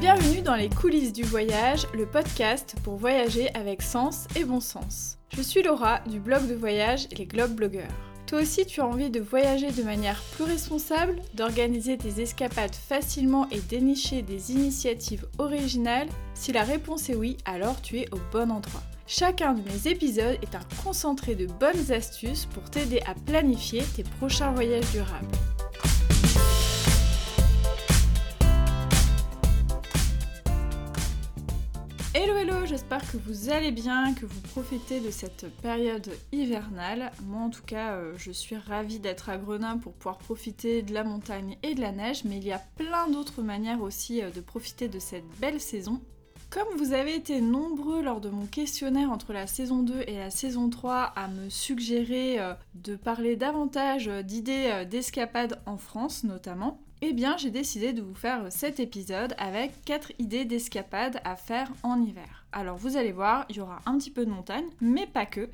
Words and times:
Bienvenue 0.00 0.40
dans 0.40 0.54
les 0.54 0.70
coulisses 0.70 1.12
du 1.12 1.24
voyage, 1.24 1.86
le 1.92 2.06
podcast 2.06 2.74
pour 2.82 2.96
voyager 2.96 3.54
avec 3.54 3.82
sens 3.82 4.28
et 4.34 4.44
bon 4.44 4.58
sens. 4.58 5.18
Je 5.36 5.42
suis 5.42 5.62
Laura 5.62 6.00
du 6.08 6.20
blog 6.20 6.48
de 6.48 6.54
voyage 6.54 7.06
Les 7.18 7.26
Globe 7.26 7.50
Blogueurs. 7.50 7.92
Toi 8.26 8.40
aussi, 8.40 8.64
tu 8.64 8.80
as 8.80 8.86
envie 8.86 9.10
de 9.10 9.20
voyager 9.20 9.70
de 9.70 9.82
manière 9.82 10.18
plus 10.36 10.44
responsable, 10.44 11.16
d'organiser 11.34 11.98
tes 11.98 12.22
escapades 12.22 12.74
facilement 12.74 13.46
et 13.50 13.60
dénicher 13.60 14.22
des 14.22 14.52
initiatives 14.52 15.26
originales? 15.36 16.08
Si 16.32 16.50
la 16.50 16.62
réponse 16.62 17.10
est 17.10 17.14
oui, 17.14 17.36
alors 17.44 17.78
tu 17.82 17.98
es 17.98 18.08
au 18.10 18.18
bon 18.32 18.50
endroit. 18.50 18.82
Chacun 19.06 19.52
de 19.52 19.60
mes 19.60 19.90
épisodes 19.90 20.38
est 20.40 20.54
un 20.54 20.82
concentré 20.82 21.34
de 21.34 21.44
bonnes 21.44 21.92
astuces 21.92 22.46
pour 22.46 22.62
t'aider 22.70 23.02
à 23.06 23.14
planifier 23.26 23.82
tes 23.94 24.04
prochains 24.04 24.52
voyages 24.52 24.90
durables. 24.92 25.36
Hello 32.22 32.36
hello, 32.36 32.66
j'espère 32.66 33.00
que 33.10 33.16
vous 33.16 33.48
allez 33.48 33.70
bien, 33.70 34.12
que 34.12 34.26
vous 34.26 34.40
profitez 34.42 35.00
de 35.00 35.10
cette 35.10 35.50
période 35.62 36.10
hivernale. 36.32 37.12
Moi 37.24 37.40
en 37.40 37.48
tout 37.48 37.62
cas, 37.62 37.94
euh, 37.94 38.12
je 38.18 38.30
suis 38.30 38.56
ravie 38.56 38.98
d'être 38.98 39.30
à 39.30 39.38
Grenoble 39.38 39.80
pour 39.80 39.94
pouvoir 39.94 40.18
profiter 40.18 40.82
de 40.82 40.92
la 40.92 41.02
montagne 41.02 41.56
et 41.62 41.74
de 41.74 41.80
la 41.80 41.92
neige, 41.92 42.24
mais 42.24 42.36
il 42.36 42.44
y 42.44 42.52
a 42.52 42.60
plein 42.76 43.08
d'autres 43.08 43.40
manières 43.40 43.80
aussi 43.80 44.22
euh, 44.22 44.28
de 44.28 44.42
profiter 44.42 44.86
de 44.86 44.98
cette 44.98 45.24
belle 45.40 45.62
saison 45.62 46.02
comme 46.50 46.76
vous 46.76 46.92
avez 46.92 47.14
été 47.14 47.40
nombreux 47.40 48.02
lors 48.02 48.20
de 48.20 48.28
mon 48.28 48.44
questionnaire 48.44 49.12
entre 49.12 49.32
la 49.32 49.46
saison 49.46 49.84
2 49.84 50.02
et 50.06 50.18
la 50.18 50.30
saison 50.30 50.68
3 50.68 51.12
à 51.16 51.28
me 51.28 51.48
suggérer 51.48 52.38
euh, 52.38 52.52
de 52.74 52.96
parler 52.96 53.36
davantage 53.36 54.08
d'idées 54.08 54.84
d'escapades 54.90 55.62
en 55.64 55.78
France 55.78 56.22
notamment, 56.24 56.82
eh 57.02 57.12
bien 57.12 57.36
j'ai 57.36 57.50
décidé 57.50 57.92
de 57.92 58.02
vous 58.02 58.14
faire 58.14 58.50
cet 58.50 58.80
épisode 58.80 59.34
avec 59.38 59.84
4 59.84 60.12
idées 60.18 60.44
d'escapades 60.44 61.20
à 61.24 61.36
faire 61.36 61.70
en 61.82 62.00
hiver. 62.02 62.44
Alors 62.52 62.76
vous 62.76 62.96
allez 62.96 63.12
voir, 63.12 63.46
il 63.48 63.56
y 63.56 63.60
aura 63.60 63.80
un 63.86 63.96
petit 63.98 64.10
peu 64.10 64.24
de 64.24 64.30
montagne, 64.30 64.66
mais 64.80 65.06
pas 65.06 65.26
que. 65.26 65.48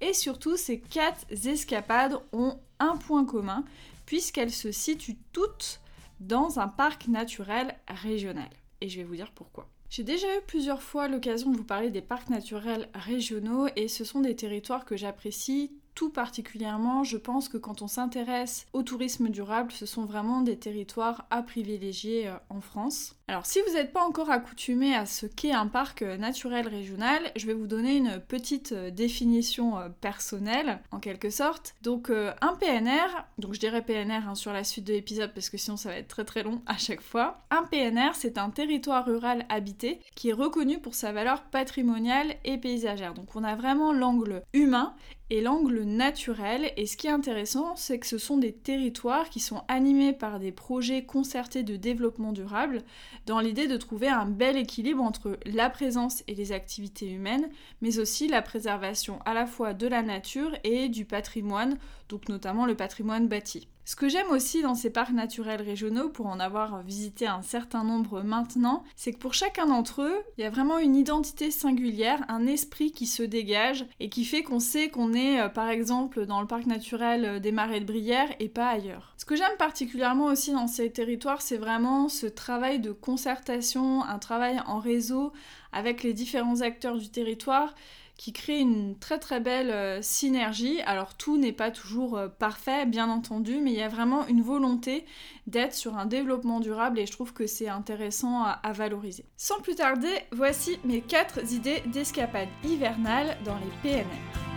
Et 0.00 0.12
surtout, 0.12 0.56
ces 0.56 0.80
4 0.80 1.26
escapades 1.46 2.18
ont 2.32 2.58
un 2.78 2.96
point 2.96 3.24
commun, 3.24 3.64
puisqu'elles 4.06 4.52
se 4.52 4.72
situent 4.72 5.18
toutes 5.32 5.80
dans 6.20 6.58
un 6.58 6.68
parc 6.68 7.08
naturel 7.08 7.76
régional. 7.88 8.48
Et 8.80 8.88
je 8.88 8.98
vais 8.98 9.04
vous 9.04 9.16
dire 9.16 9.32
pourquoi. 9.32 9.68
J'ai 9.90 10.04
déjà 10.04 10.26
eu 10.36 10.40
plusieurs 10.46 10.82
fois 10.82 11.08
l'occasion 11.08 11.50
de 11.50 11.56
vous 11.56 11.64
parler 11.64 11.90
des 11.90 12.02
parcs 12.02 12.28
naturels 12.28 12.88
régionaux 12.94 13.68
et 13.74 13.88
ce 13.88 14.04
sont 14.04 14.20
des 14.20 14.36
territoires 14.36 14.84
que 14.84 14.96
j'apprécie 14.96 15.72
tout 15.98 16.10
particulièrement, 16.10 17.02
je 17.02 17.16
pense 17.16 17.48
que 17.48 17.56
quand 17.56 17.82
on 17.82 17.88
s'intéresse 17.88 18.68
au 18.72 18.84
tourisme 18.84 19.30
durable, 19.30 19.72
ce 19.72 19.84
sont 19.84 20.04
vraiment 20.04 20.42
des 20.42 20.56
territoires 20.56 21.26
à 21.30 21.42
privilégier 21.42 22.28
euh, 22.28 22.36
en 22.50 22.60
France. 22.60 23.17
Alors 23.30 23.44
si 23.44 23.60
vous 23.60 23.74
n'êtes 23.74 23.92
pas 23.92 24.06
encore 24.06 24.30
accoutumé 24.30 24.94
à 24.94 25.04
ce 25.04 25.26
qu'est 25.26 25.52
un 25.52 25.66
parc 25.66 26.00
euh, 26.00 26.16
naturel 26.16 26.66
régional, 26.66 27.30
je 27.36 27.46
vais 27.46 27.52
vous 27.52 27.66
donner 27.66 27.98
une 27.98 28.20
petite 28.26 28.72
euh, 28.72 28.90
définition 28.90 29.74
personnelle 30.00 30.78
en 30.92 30.98
quelque 30.98 31.28
sorte. 31.28 31.74
Donc 31.82 32.10
un 32.10 32.54
PNR, 32.54 33.26
donc 33.36 33.52
je 33.52 33.60
dirais 33.60 33.82
PNR 33.82 34.26
hein, 34.28 34.34
sur 34.34 34.52
la 34.52 34.64
suite 34.64 34.86
de 34.86 34.94
l'épisode 34.94 35.32
parce 35.34 35.50
que 35.50 35.58
sinon 35.58 35.76
ça 35.76 35.90
va 35.90 35.96
être 35.96 36.08
très 36.08 36.24
très 36.24 36.42
long 36.42 36.62
à 36.66 36.78
chaque 36.78 37.02
fois. 37.02 37.42
Un 37.50 37.64
PNR 37.64 38.14
c'est 38.14 38.38
un 38.38 38.48
territoire 38.48 39.04
rural 39.04 39.44
habité 39.50 40.00
qui 40.14 40.30
est 40.30 40.32
reconnu 40.32 40.78
pour 40.78 40.94
sa 40.94 41.12
valeur 41.12 41.42
patrimoniale 41.42 42.34
et 42.44 42.56
paysagère. 42.56 43.12
Donc 43.12 43.36
on 43.36 43.44
a 43.44 43.54
vraiment 43.54 43.92
l'angle 43.92 44.42
humain 44.54 44.94
et 45.30 45.40
l'angle 45.40 45.82
naturel. 45.82 46.72
Et 46.76 46.86
ce 46.86 46.96
qui 46.96 47.06
est 47.06 47.10
intéressant, 47.10 47.76
c'est 47.76 47.98
que 47.98 48.06
ce 48.06 48.18
sont 48.18 48.38
des 48.38 48.52
territoires 48.52 49.28
qui 49.28 49.40
sont 49.40 49.62
animés 49.68 50.12
par 50.12 50.38
des 50.38 50.52
projets 50.52 51.04
concertés 51.04 51.62
de 51.62 51.76
développement 51.76 52.32
durable 52.32 52.82
dans 53.28 53.40
l'idée 53.40 53.68
de 53.68 53.76
trouver 53.76 54.08
un 54.08 54.24
bel 54.24 54.56
équilibre 54.56 55.02
entre 55.02 55.38
la 55.44 55.68
présence 55.68 56.24
et 56.28 56.34
les 56.34 56.52
activités 56.52 57.10
humaines, 57.10 57.50
mais 57.82 57.98
aussi 57.98 58.26
la 58.26 58.40
préservation 58.40 59.20
à 59.26 59.34
la 59.34 59.44
fois 59.44 59.74
de 59.74 59.86
la 59.86 60.02
nature 60.02 60.56
et 60.64 60.88
du 60.88 61.04
patrimoine, 61.04 61.76
donc 62.08 62.30
notamment 62.30 62.64
le 62.64 62.74
patrimoine 62.74 63.28
bâti. 63.28 63.68
Ce 63.88 63.96
que 63.96 64.10
j'aime 64.10 64.30
aussi 64.32 64.60
dans 64.60 64.74
ces 64.74 64.90
parcs 64.90 65.14
naturels 65.14 65.62
régionaux, 65.62 66.10
pour 66.10 66.26
en 66.26 66.40
avoir 66.40 66.82
visité 66.82 67.26
un 67.26 67.40
certain 67.40 67.84
nombre 67.84 68.20
maintenant, 68.20 68.84
c'est 68.96 69.14
que 69.14 69.18
pour 69.18 69.32
chacun 69.32 69.64
d'entre 69.64 70.02
eux, 70.02 70.18
il 70.36 70.42
y 70.42 70.44
a 70.44 70.50
vraiment 70.50 70.76
une 70.76 70.94
identité 70.94 71.50
singulière, 71.50 72.22
un 72.28 72.46
esprit 72.46 72.92
qui 72.92 73.06
se 73.06 73.22
dégage 73.22 73.86
et 73.98 74.10
qui 74.10 74.26
fait 74.26 74.42
qu'on 74.42 74.60
sait 74.60 74.90
qu'on 74.90 75.14
est 75.14 75.40
euh, 75.40 75.48
par 75.48 75.70
exemple 75.70 76.26
dans 76.26 76.42
le 76.42 76.46
parc 76.46 76.66
naturel 76.66 77.24
euh, 77.24 77.38
des 77.38 77.50
Marais 77.50 77.80
de 77.80 77.86
Brière 77.86 78.28
et 78.40 78.50
pas 78.50 78.68
ailleurs. 78.68 79.14
Ce 79.16 79.24
que 79.24 79.36
j'aime 79.36 79.56
particulièrement 79.58 80.26
aussi 80.26 80.52
dans 80.52 80.66
ces 80.66 80.92
territoires, 80.92 81.40
c'est 81.40 81.56
vraiment 81.56 82.10
ce 82.10 82.26
travail 82.26 82.80
de 82.80 82.92
concertation, 82.92 84.04
un 84.04 84.18
travail 84.18 84.60
en 84.66 84.80
réseau 84.80 85.32
avec 85.72 86.02
les 86.02 86.12
différents 86.12 86.60
acteurs 86.60 86.98
du 86.98 87.08
territoire 87.08 87.74
qui 88.18 88.32
crée 88.32 88.58
une 88.58 88.98
très 88.98 89.18
très 89.18 89.40
belle 89.40 89.70
euh, 89.70 90.02
synergie. 90.02 90.82
Alors 90.82 91.14
tout 91.14 91.38
n'est 91.38 91.52
pas 91.52 91.70
toujours 91.70 92.18
euh, 92.18 92.28
parfait, 92.28 92.84
bien 92.84 93.08
entendu, 93.08 93.60
mais 93.62 93.72
il 93.72 93.78
y 93.78 93.82
a 93.82 93.88
vraiment 93.88 94.26
une 94.26 94.42
volonté 94.42 95.06
d'être 95.46 95.74
sur 95.74 95.96
un 95.96 96.04
développement 96.04 96.60
durable 96.60 96.98
et 96.98 97.06
je 97.06 97.12
trouve 97.12 97.32
que 97.32 97.46
c'est 97.46 97.68
intéressant 97.68 98.42
à, 98.42 98.50
à, 98.50 98.72
valoriser. 98.72 99.24
Sans 99.36 99.60
plus 99.60 99.76
tarder, 99.76 100.12
voici 100.32 100.78
mes 100.84 101.00
4 101.00 101.52
idées 101.52 101.82
d'escapade 101.86 102.48
hivernale 102.64 103.38
dans 103.44 103.56
les 103.56 103.90
PNR. 103.90 104.48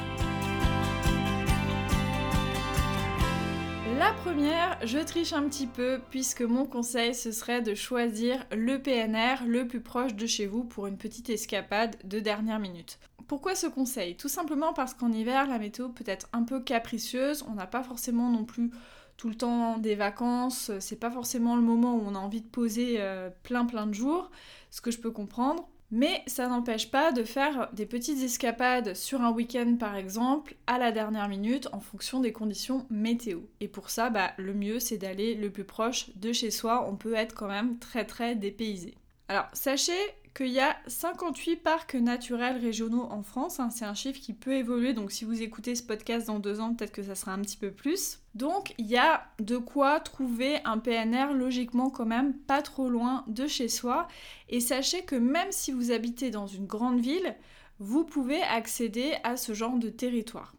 La 4.02 4.14
première, 4.14 4.80
je 4.84 4.98
triche 4.98 5.34
un 5.34 5.44
petit 5.44 5.68
peu 5.68 6.02
puisque 6.10 6.42
mon 6.42 6.66
conseil 6.66 7.14
ce 7.14 7.32
serait 7.32 7.62
de 7.62 7.76
choisir 7.76 8.44
le 8.52 8.82
PNR 8.82 9.46
le 9.46 9.68
plus 9.68 9.82
proche 9.82 10.16
de 10.16 10.26
chez 10.26 10.48
vous 10.48 10.64
pour 10.64 10.88
une 10.88 10.98
petite 10.98 11.30
escapade 11.30 11.96
de 12.04 12.20
dernière 12.20 12.58
minute. 12.58 12.98
Pourquoi 13.32 13.56
ce 13.56 13.68
conseil? 13.68 14.18
Tout 14.18 14.28
simplement 14.28 14.74
parce 14.74 14.94
qu'en 14.94 15.10
hiver, 15.10 15.48
la 15.48 15.58
météo 15.58 15.88
peut 15.88 16.04
être 16.06 16.28
un 16.34 16.44
peu 16.44 16.60
capricieuse, 16.60 17.46
on 17.48 17.54
n'a 17.54 17.66
pas 17.66 17.82
forcément 17.82 18.30
non 18.30 18.44
plus 18.44 18.72
tout 19.16 19.30
le 19.30 19.36
temps 19.36 19.78
des 19.78 19.96
vacances, 19.96 20.70
c'est 20.82 21.00
pas 21.00 21.10
forcément 21.10 21.56
le 21.56 21.62
moment 21.62 21.96
où 21.96 22.02
on 22.06 22.14
a 22.14 22.20
envie 22.20 22.42
de 22.42 22.50
poser 22.50 22.98
euh, 23.00 23.30
plein 23.44 23.66
plein 23.66 23.88
de 23.88 23.94
jours, 23.94 24.32
ce 24.70 24.82
que 24.82 24.92
je 24.92 25.00
peux 25.00 25.12
comprendre. 25.12 25.70
Mais 25.92 26.24
ça 26.28 26.50
n'empêche 26.50 26.92
pas 26.92 27.14
de 27.14 27.24
faire 27.24 27.70
des 27.72 27.86
petites 27.86 28.22
escapades 28.22 28.96
sur 28.96 29.22
un 29.22 29.32
week-end 29.32 29.78
par 29.80 29.96
exemple 29.96 30.58
à 30.68 30.78
la 30.78 30.92
dernière 30.92 31.30
minute 31.30 31.70
en 31.72 31.80
fonction 31.80 32.20
des 32.20 32.34
conditions 32.34 32.86
météo. 32.90 33.40
Et 33.62 33.70
pour 33.70 33.92
ça, 33.92 34.10
bah, 34.10 34.32
le 34.40 34.54
mieux 34.54 34.82
c'est 34.82 34.98
d'aller 34.98 35.36
le 35.36 35.50
plus 35.50 35.64
proche 35.64 36.10
de 36.18 36.34
chez 36.34 36.52
soi, 36.52 36.86
on 36.86 36.98
peut 36.98 37.14
être 37.14 37.34
quand 37.34 37.48
même 37.48 37.80
très 37.80 38.04
très 38.04 38.36
dépaysé. 38.36 38.94
Alors 39.30 39.48
sachez 39.54 39.94
qu'il 40.34 40.50
y 40.50 40.60
a 40.60 40.78
58 40.88 41.58
parcs 41.58 41.96
naturels 41.96 42.58
régionaux 42.58 43.08
en 43.10 43.24
France. 43.24 43.60
Hein. 43.60 43.70
c'est 43.70 43.86
un 43.86 43.94
chiffre 43.94 44.20
qui 44.20 44.34
peut 44.34 44.54
évoluer, 44.54 44.94
donc 44.94 45.12
si 45.12 45.26
vous 45.26 45.42
écoutez 45.42 45.76
ce 45.76 45.84
podcast 45.84 46.28
dans 46.28 46.40
deux 46.40 46.60
ans, 46.60 46.74
peut-être 46.74 46.92
que 46.92 47.04
ça 47.04 47.16
sera 47.16 47.34
un 47.34 47.40
petit 47.40 47.58
peu 47.58 47.72
plus. 47.72 48.20
Donc 48.34 48.74
il 48.78 48.88
y 48.88 48.98
a 48.98 49.26
de 49.40 49.58
quoi 49.58 50.00
trouver 50.00 50.60
un 50.64 50.78
PNR 50.78 51.34
logiquement 51.34 51.90
quand 51.90 52.06
même 52.06 52.34
pas 52.34 52.62
trop 52.62 52.90
loin 52.90 53.26
de 53.28 53.48
chez 53.48 53.68
soi. 53.68 54.08
Et 54.50 54.60
sachez 54.60 55.04
que 55.04 55.16
même 55.16 55.52
si 55.52 55.72
vous 55.72 55.92
habitez 55.92 56.32
dans 56.32 56.48
une 56.48 56.66
grande 56.66 57.00
ville, 57.00 57.36
vous 57.80 58.04
pouvez 58.04 58.42
accéder 58.44 59.16
à 59.24 59.38
ce 59.38 59.54
genre 59.54 59.78
de 59.78 59.90
territoire. 59.90 60.54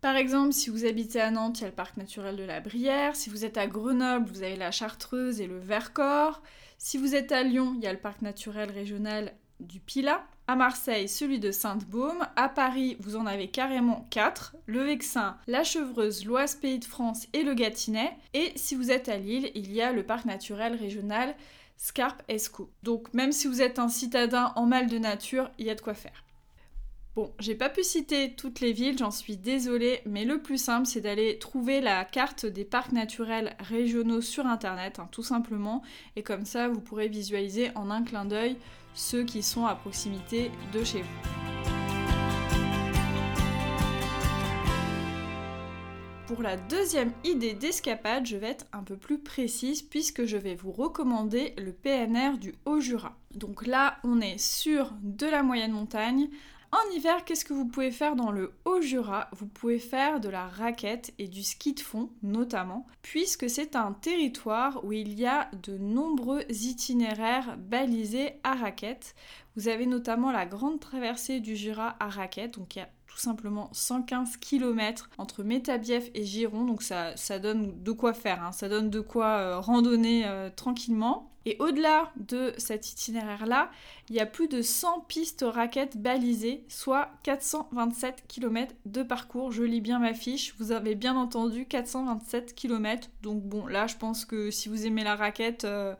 Par 0.00 0.16
exemple, 0.16 0.52
si 0.52 0.68
vous 0.68 0.84
habitez 0.84 1.18
à 1.18 1.30
Nantes, 1.30 1.60
il 1.60 1.62
y 1.62 1.64
a 1.64 1.68
le 1.68 1.74
parc 1.74 1.96
naturel 1.96 2.36
de 2.36 2.42
la 2.42 2.60
Brière. 2.60 3.16
Si 3.16 3.30
vous 3.30 3.46
êtes 3.46 3.56
à 3.56 3.66
Grenoble, 3.66 4.28
vous 4.28 4.42
avez 4.42 4.56
la 4.56 4.70
Chartreuse 4.70 5.40
et 5.40 5.46
le 5.46 5.58
Vercors. 5.58 6.42
Si 6.86 6.98
vous 6.98 7.14
êtes 7.14 7.32
à 7.32 7.42
Lyon, 7.42 7.72
il 7.78 7.82
y 7.82 7.86
a 7.86 7.94
le 7.94 7.98
parc 7.98 8.20
naturel 8.20 8.70
régional 8.70 9.32
du 9.58 9.80
Pilat. 9.80 10.22
À 10.46 10.54
Marseille, 10.54 11.08
celui 11.08 11.38
de 11.38 11.50
Sainte-Baume. 11.50 12.26
À 12.36 12.50
Paris, 12.50 12.98
vous 13.00 13.16
en 13.16 13.24
avez 13.24 13.48
carrément 13.48 14.06
4. 14.10 14.54
Le 14.66 14.82
Vexin, 14.82 15.38
la 15.46 15.64
Chevreuse, 15.64 16.26
l'Oise 16.26 16.56
Pays 16.56 16.78
de 16.78 16.84
France 16.84 17.26
et 17.32 17.42
le 17.42 17.54
Gâtinais. 17.54 18.14
Et 18.34 18.52
si 18.56 18.74
vous 18.74 18.90
êtes 18.90 19.08
à 19.08 19.16
Lille, 19.16 19.50
il 19.54 19.72
y 19.72 19.80
a 19.80 19.92
le 19.92 20.02
parc 20.02 20.26
naturel 20.26 20.74
régional 20.74 21.34
Scarpe 21.78 22.22
Esco. 22.28 22.70
Donc 22.82 23.14
même 23.14 23.32
si 23.32 23.46
vous 23.46 23.62
êtes 23.62 23.78
un 23.78 23.88
citadin 23.88 24.52
en 24.54 24.66
mal 24.66 24.86
de 24.86 24.98
nature, 24.98 25.50
il 25.58 25.64
y 25.64 25.70
a 25.70 25.74
de 25.74 25.80
quoi 25.80 25.94
faire. 25.94 26.22
Bon, 27.16 27.30
j'ai 27.38 27.54
pas 27.54 27.68
pu 27.68 27.84
citer 27.84 28.34
toutes 28.34 28.58
les 28.58 28.72
villes, 28.72 28.98
j'en 28.98 29.12
suis 29.12 29.36
désolée, 29.36 30.00
mais 30.04 30.24
le 30.24 30.42
plus 30.42 30.58
simple 30.58 30.84
c'est 30.84 31.00
d'aller 31.00 31.38
trouver 31.38 31.80
la 31.80 32.04
carte 32.04 32.44
des 32.44 32.64
parcs 32.64 32.90
naturels 32.90 33.54
régionaux 33.60 34.20
sur 34.20 34.46
internet, 34.46 34.98
hein, 34.98 35.08
tout 35.12 35.22
simplement, 35.22 35.82
et 36.16 36.24
comme 36.24 36.44
ça 36.44 36.66
vous 36.66 36.80
pourrez 36.80 37.06
visualiser 37.06 37.70
en 37.76 37.92
un 37.92 38.02
clin 38.02 38.24
d'œil 38.24 38.56
ceux 38.94 39.22
qui 39.22 39.44
sont 39.44 39.64
à 39.64 39.76
proximité 39.76 40.50
de 40.72 40.82
chez 40.82 41.02
vous. 41.02 41.54
Pour 46.26 46.42
la 46.42 46.56
deuxième 46.56 47.12
idée 47.22 47.52
d'escapade, 47.52 48.26
je 48.26 48.36
vais 48.36 48.48
être 48.48 48.66
un 48.72 48.82
peu 48.82 48.96
plus 48.96 49.18
précise 49.18 49.82
puisque 49.82 50.24
je 50.24 50.36
vais 50.36 50.56
vous 50.56 50.72
recommander 50.72 51.54
le 51.58 51.72
PNR 51.72 52.38
du 52.40 52.54
Haut-Jura. 52.64 53.14
Donc 53.34 53.66
là, 53.66 53.98
on 54.02 54.20
est 54.20 54.38
sur 54.38 54.92
de 55.02 55.26
la 55.26 55.42
moyenne 55.42 55.72
montagne, 55.72 56.28
En 56.74 56.90
hiver, 56.92 57.24
qu'est-ce 57.24 57.44
que 57.44 57.52
vous 57.52 57.66
pouvez 57.66 57.92
faire 57.92 58.16
dans 58.16 58.32
le 58.32 58.52
Haut-Jura? 58.64 59.28
Vous 59.30 59.46
pouvez 59.46 59.78
faire 59.78 60.18
de 60.18 60.28
la 60.28 60.48
raquette 60.48 61.14
et 61.20 61.28
du 61.28 61.44
ski 61.44 61.72
de 61.72 61.78
fond 61.78 62.10
notamment, 62.24 62.84
puisque 63.00 63.48
c'est 63.48 63.76
un 63.76 63.92
territoire 63.92 64.84
où 64.84 64.92
il 64.92 65.14
y 65.16 65.24
a 65.24 65.48
de 65.62 65.78
nombreux 65.78 66.42
itinéraires 66.48 67.56
balisés 67.58 68.40
à 68.42 68.54
raquette. 68.54 69.14
Vous 69.54 69.68
avez 69.68 69.86
notamment 69.86 70.32
la 70.32 70.46
grande 70.46 70.80
traversée 70.80 71.38
du 71.38 71.54
Jura 71.54 71.94
à 72.00 72.08
raquette, 72.08 72.58
donc 72.58 72.74
il 72.74 72.80
y 72.80 72.82
a 72.82 72.88
tout 73.14 73.20
simplement 73.20 73.68
115 73.70 74.38
km 74.38 75.08
entre 75.18 75.44
Métabief 75.44 76.10
et 76.14 76.24
Giron, 76.24 76.64
donc 76.64 76.82
ça, 76.82 77.16
ça 77.16 77.38
donne 77.38 77.80
de 77.84 77.92
quoi 77.92 78.12
faire, 78.12 78.42
hein. 78.42 78.50
ça 78.50 78.68
donne 78.68 78.90
de 78.90 78.98
quoi 78.98 79.26
euh, 79.38 79.60
randonner 79.60 80.26
euh, 80.26 80.50
tranquillement. 80.54 81.30
Et 81.46 81.56
au-delà 81.60 82.10
de 82.16 82.54
cet 82.58 82.90
itinéraire-là, 82.90 83.70
il 84.08 84.16
y 84.16 84.20
a 84.20 84.26
plus 84.26 84.48
de 84.48 84.62
100 84.62 85.02
pistes 85.06 85.44
raquettes 85.46 85.96
balisées, 85.96 86.64
soit 86.68 87.10
427 87.22 88.24
km 88.26 88.74
de 88.84 89.04
parcours. 89.04 89.52
Je 89.52 89.62
lis 89.62 89.80
bien 89.80 90.00
ma 90.00 90.14
fiche, 90.14 90.56
vous 90.58 90.72
avez 90.72 90.96
bien 90.96 91.14
entendu 91.14 91.66
427 91.66 92.56
km. 92.56 93.08
Donc 93.22 93.42
bon, 93.42 93.66
là 93.66 93.86
je 93.86 93.96
pense 93.96 94.24
que 94.24 94.50
si 94.50 94.68
vous 94.68 94.86
aimez 94.86 95.04
la 95.04 95.14
raquette, 95.14 95.64
euh, 95.64 95.94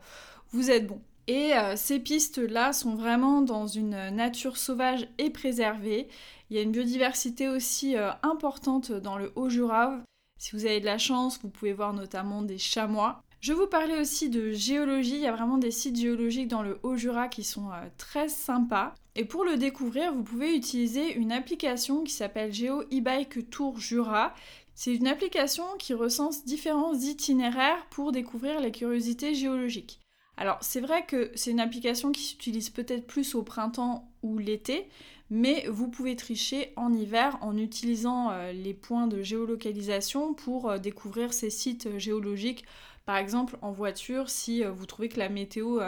vous 0.51 0.69
êtes 0.69 0.85
bon. 0.85 0.99
Et 1.27 1.53
ces 1.75 1.99
pistes-là 1.99 2.71
sont 2.71 2.93
vraiment 2.93 3.41
dans 3.41 3.65
une 3.65 4.09
nature 4.11 4.57
sauvage 4.57 5.07
et 5.17 5.31
préservée. 5.31 6.07
Il 6.49 6.55
y 6.55 6.59
a 6.59 6.63
une 6.63 6.71
biodiversité 6.71 7.49
aussi 7.49 7.97
euh, 7.97 8.11
importante 8.21 8.91
dans 8.91 9.17
le 9.17 9.31
Haut-Jura. 9.35 10.03
Si 10.39 10.55
vous 10.55 10.65
avez 10.65 10.79
de 10.79 10.85
la 10.85 10.99
chance, 10.99 11.39
vous 11.41 11.49
pouvez 11.49 11.73
voir 11.73 11.93
notamment 11.93 12.43
des 12.43 12.59
chamois. 12.59 13.21
Je 13.41 13.53
vous 13.53 13.67
parlais 13.67 13.99
aussi 13.99 14.29
de 14.29 14.51
géologie, 14.51 15.15
il 15.15 15.21
y 15.21 15.27
a 15.27 15.31
vraiment 15.31 15.57
des 15.57 15.71
sites 15.71 15.97
géologiques 15.97 16.47
dans 16.47 16.61
le 16.61 16.79
Haut-Jura 16.83 17.29
qui 17.29 17.43
sont 17.43 17.71
euh, 17.71 17.87
très 17.97 18.29
sympas. 18.29 18.93
Et 19.15 19.25
pour 19.25 19.43
le 19.43 19.57
découvrir, 19.57 20.13
vous 20.13 20.23
pouvez 20.23 20.55
utiliser 20.55 21.13
une 21.13 21.31
application 21.31 22.03
qui 22.03 22.13
s'appelle 22.13 22.53
Géo 22.53 22.81
e-bike 22.83 23.49
Tour 23.49 23.79
Jura. 23.79 24.33
C'est 24.75 24.93
une 24.93 25.07
application 25.07 25.65
qui 25.79 25.93
recense 25.93 26.45
différents 26.45 26.93
itinéraires 26.93 27.87
pour 27.89 28.11
découvrir 28.11 28.59
les 28.59 28.71
curiosités 28.71 29.33
géologiques. 29.33 29.99
Alors 30.37 30.57
c'est 30.61 30.81
vrai 30.81 31.05
que 31.05 31.31
c'est 31.35 31.51
une 31.51 31.59
application 31.59 32.11
qui 32.11 32.23
s'utilise 32.23 32.69
peut-être 32.69 33.07
plus 33.07 33.35
au 33.35 33.43
printemps 33.43 34.09
ou 34.21 34.37
l'été, 34.37 34.87
mais 35.29 35.65
vous 35.69 35.87
pouvez 35.87 36.15
tricher 36.15 36.71
en 36.75 36.93
hiver 36.93 37.37
en 37.41 37.57
utilisant 37.57 38.31
euh, 38.31 38.51
les 38.51 38.73
points 38.73 39.07
de 39.07 39.23
géolocalisation 39.23 40.33
pour 40.33 40.69
euh, 40.69 40.77
découvrir 40.77 41.33
ces 41.33 41.49
sites 41.49 41.87
euh, 41.87 41.99
géologiques. 41.99 42.65
Par 43.05 43.17
exemple 43.17 43.57
en 43.61 43.71
voiture, 43.71 44.29
si 44.29 44.63
vous 44.63 44.87
trouvez 44.87 45.09
que 45.09 45.19
la 45.19 45.29
météo 45.29 45.79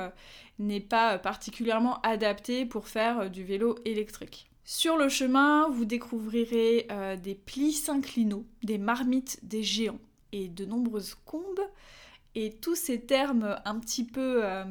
n'est 0.59 0.79
pas 0.79 1.17
particulièrement 1.17 1.99
adaptée 2.01 2.63
pour 2.63 2.87
faire 2.87 3.31
du 3.31 3.43
vélo 3.43 3.75
électrique. 3.85 4.51
Sur 4.63 4.97
le 4.97 5.09
chemin, 5.09 5.67
vous 5.67 5.85
découvrirez 5.85 6.87
des 7.23 7.33
plis 7.33 7.73
synclinaux, 7.73 8.45
des 8.61 8.77
marmites, 8.77 9.39
des 9.41 9.63
géants 9.63 9.97
et 10.31 10.47
de 10.47 10.63
nombreuses 10.65 11.15
combes. 11.25 11.67
Et 12.39 12.51
tous 12.51 12.75
ces 12.75 13.01
termes 13.01 13.59
un 13.65 13.79
petit 13.79 14.03
peu 14.03 14.45
euh, 14.45 14.63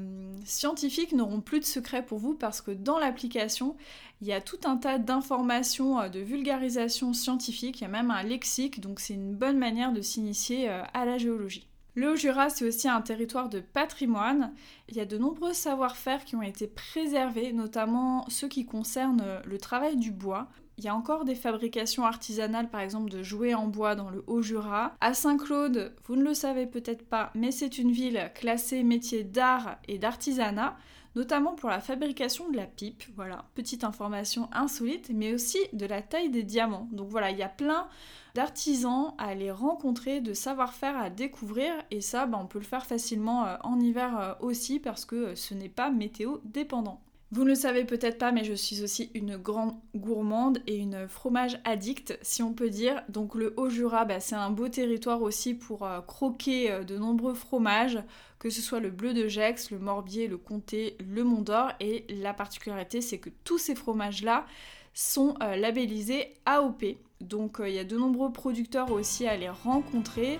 scientifiques 0.44 1.10
n'auront 1.10 1.40
plus 1.40 1.58
de 1.58 1.64
secret 1.64 2.06
pour 2.06 2.20
vous 2.20 2.32
parce 2.32 2.60
que 2.60 2.70
dans 2.70 3.00
l'application, 3.00 3.74
il 4.20 4.28
y 4.28 4.32
a 4.32 4.40
tout 4.40 4.60
un 4.66 4.76
tas 4.76 4.98
d'informations 4.98 5.98
euh, 5.98 6.08
de 6.08 6.20
vulgarisation 6.20 7.12
scientifique, 7.12 7.80
il 7.80 7.82
y 7.82 7.86
a 7.86 7.88
même 7.88 8.12
un 8.12 8.22
lexique, 8.22 8.80
donc 8.80 9.00
c'est 9.00 9.14
une 9.14 9.34
bonne 9.34 9.58
manière 9.58 9.92
de 9.92 10.00
s'initier 10.00 10.70
euh, 10.70 10.82
à 10.94 11.04
la 11.04 11.18
géologie. 11.18 11.66
Le 11.96 12.12
Haut-Jura, 12.12 12.50
c'est 12.50 12.64
aussi 12.64 12.88
un 12.88 13.02
territoire 13.02 13.48
de 13.48 13.58
patrimoine. 13.58 14.52
Il 14.88 14.96
y 14.96 15.00
a 15.00 15.04
de 15.04 15.18
nombreux 15.18 15.52
savoir-faire 15.52 16.24
qui 16.24 16.36
ont 16.36 16.42
été 16.42 16.68
préservés, 16.68 17.52
notamment 17.52 18.26
ceux 18.28 18.46
qui 18.46 18.64
concernent 18.64 19.40
le 19.44 19.58
travail 19.58 19.96
du 19.96 20.12
bois. 20.12 20.46
Il 20.78 20.84
y 20.84 20.88
a 20.88 20.94
encore 20.94 21.24
des 21.24 21.34
fabrications 21.34 22.04
artisanales, 22.04 22.68
par 22.68 22.82
exemple, 22.82 23.10
de 23.10 23.22
jouets 23.22 23.54
en 23.54 23.66
bois 23.66 23.94
dans 23.94 24.10
le 24.10 24.22
Haut-Jura. 24.26 24.94
À 25.00 25.14
Saint-Claude, 25.14 25.94
vous 26.04 26.16
ne 26.16 26.22
le 26.22 26.34
savez 26.34 26.66
peut-être 26.66 27.08
pas, 27.08 27.30
mais 27.34 27.50
c'est 27.50 27.78
une 27.78 27.92
ville 27.92 28.30
classée 28.34 28.82
métier 28.82 29.24
d'art 29.24 29.78
et 29.88 29.98
d'artisanat, 29.98 30.76
notamment 31.14 31.54
pour 31.54 31.70
la 31.70 31.80
fabrication 31.80 32.50
de 32.50 32.58
la 32.58 32.66
pipe. 32.66 33.04
Voilà, 33.16 33.46
petite 33.54 33.84
information 33.84 34.50
insolite, 34.52 35.10
mais 35.14 35.32
aussi 35.32 35.58
de 35.72 35.86
la 35.86 36.02
taille 36.02 36.28
des 36.28 36.42
diamants. 36.42 36.90
Donc 36.92 37.08
voilà, 37.08 37.30
il 37.30 37.38
y 37.38 37.42
a 37.42 37.48
plein 37.48 37.88
d'artisans 38.34 39.14
à 39.16 39.28
aller 39.28 39.50
rencontrer, 39.50 40.20
de 40.20 40.34
savoir-faire 40.34 40.98
à 40.98 41.08
découvrir, 41.08 41.72
et 41.90 42.02
ça, 42.02 42.26
bah, 42.26 42.38
on 42.38 42.46
peut 42.46 42.58
le 42.58 42.66
faire 42.66 42.84
facilement 42.84 43.46
euh, 43.46 43.56
en 43.64 43.80
hiver 43.80 44.20
euh, 44.20 44.34
aussi 44.40 44.78
parce 44.78 45.06
que 45.06 45.34
ce 45.34 45.54
n'est 45.54 45.70
pas 45.70 45.88
météo 45.88 46.36
dépendant. 46.44 47.00
Vous 47.32 47.42
ne 47.42 47.48
le 47.48 47.54
savez 47.56 47.84
peut-être 47.84 48.18
pas, 48.18 48.30
mais 48.30 48.44
je 48.44 48.52
suis 48.52 48.84
aussi 48.84 49.10
une 49.14 49.36
grande 49.36 49.74
gourmande 49.96 50.60
et 50.68 50.76
une 50.76 51.08
fromage 51.08 51.58
addict, 51.64 52.16
si 52.22 52.42
on 52.44 52.52
peut 52.52 52.70
dire. 52.70 53.02
Donc 53.08 53.34
le 53.34 53.52
Haut-Jura, 53.56 54.04
bah, 54.04 54.20
c'est 54.20 54.36
un 54.36 54.50
beau 54.50 54.68
territoire 54.68 55.22
aussi 55.22 55.54
pour 55.54 55.84
euh, 55.84 56.00
croquer 56.02 56.70
euh, 56.70 56.84
de 56.84 56.96
nombreux 56.96 57.34
fromages, 57.34 57.98
que 58.38 58.48
ce 58.48 58.62
soit 58.62 58.78
le 58.78 58.90
bleu 58.90 59.12
de 59.12 59.26
Gex, 59.26 59.72
le 59.72 59.80
Morbier, 59.80 60.28
le 60.28 60.38
Comté, 60.38 60.96
le 61.00 61.24
Mont 61.24 61.40
d'Or. 61.40 61.72
Et 61.80 62.06
la 62.08 62.32
particularité, 62.32 63.00
c'est 63.00 63.18
que 63.18 63.30
tous 63.42 63.58
ces 63.58 63.74
fromages-là 63.74 64.46
sont 64.94 65.34
euh, 65.42 65.56
labellisés 65.56 66.34
AOP. 66.44 66.84
Donc 67.20 67.58
il 67.60 67.72
y 67.72 67.78
a 67.80 67.84
de 67.84 67.96
nombreux 67.96 68.32
producteurs 68.32 68.92
aussi 68.92 69.26
à 69.26 69.36
les 69.36 69.48
rencontrer, 69.48 70.38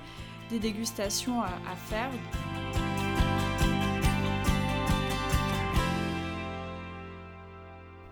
des 0.51 0.61
dégustations 0.61 1.43
à 1.43 1.75
faire. 1.89 2.11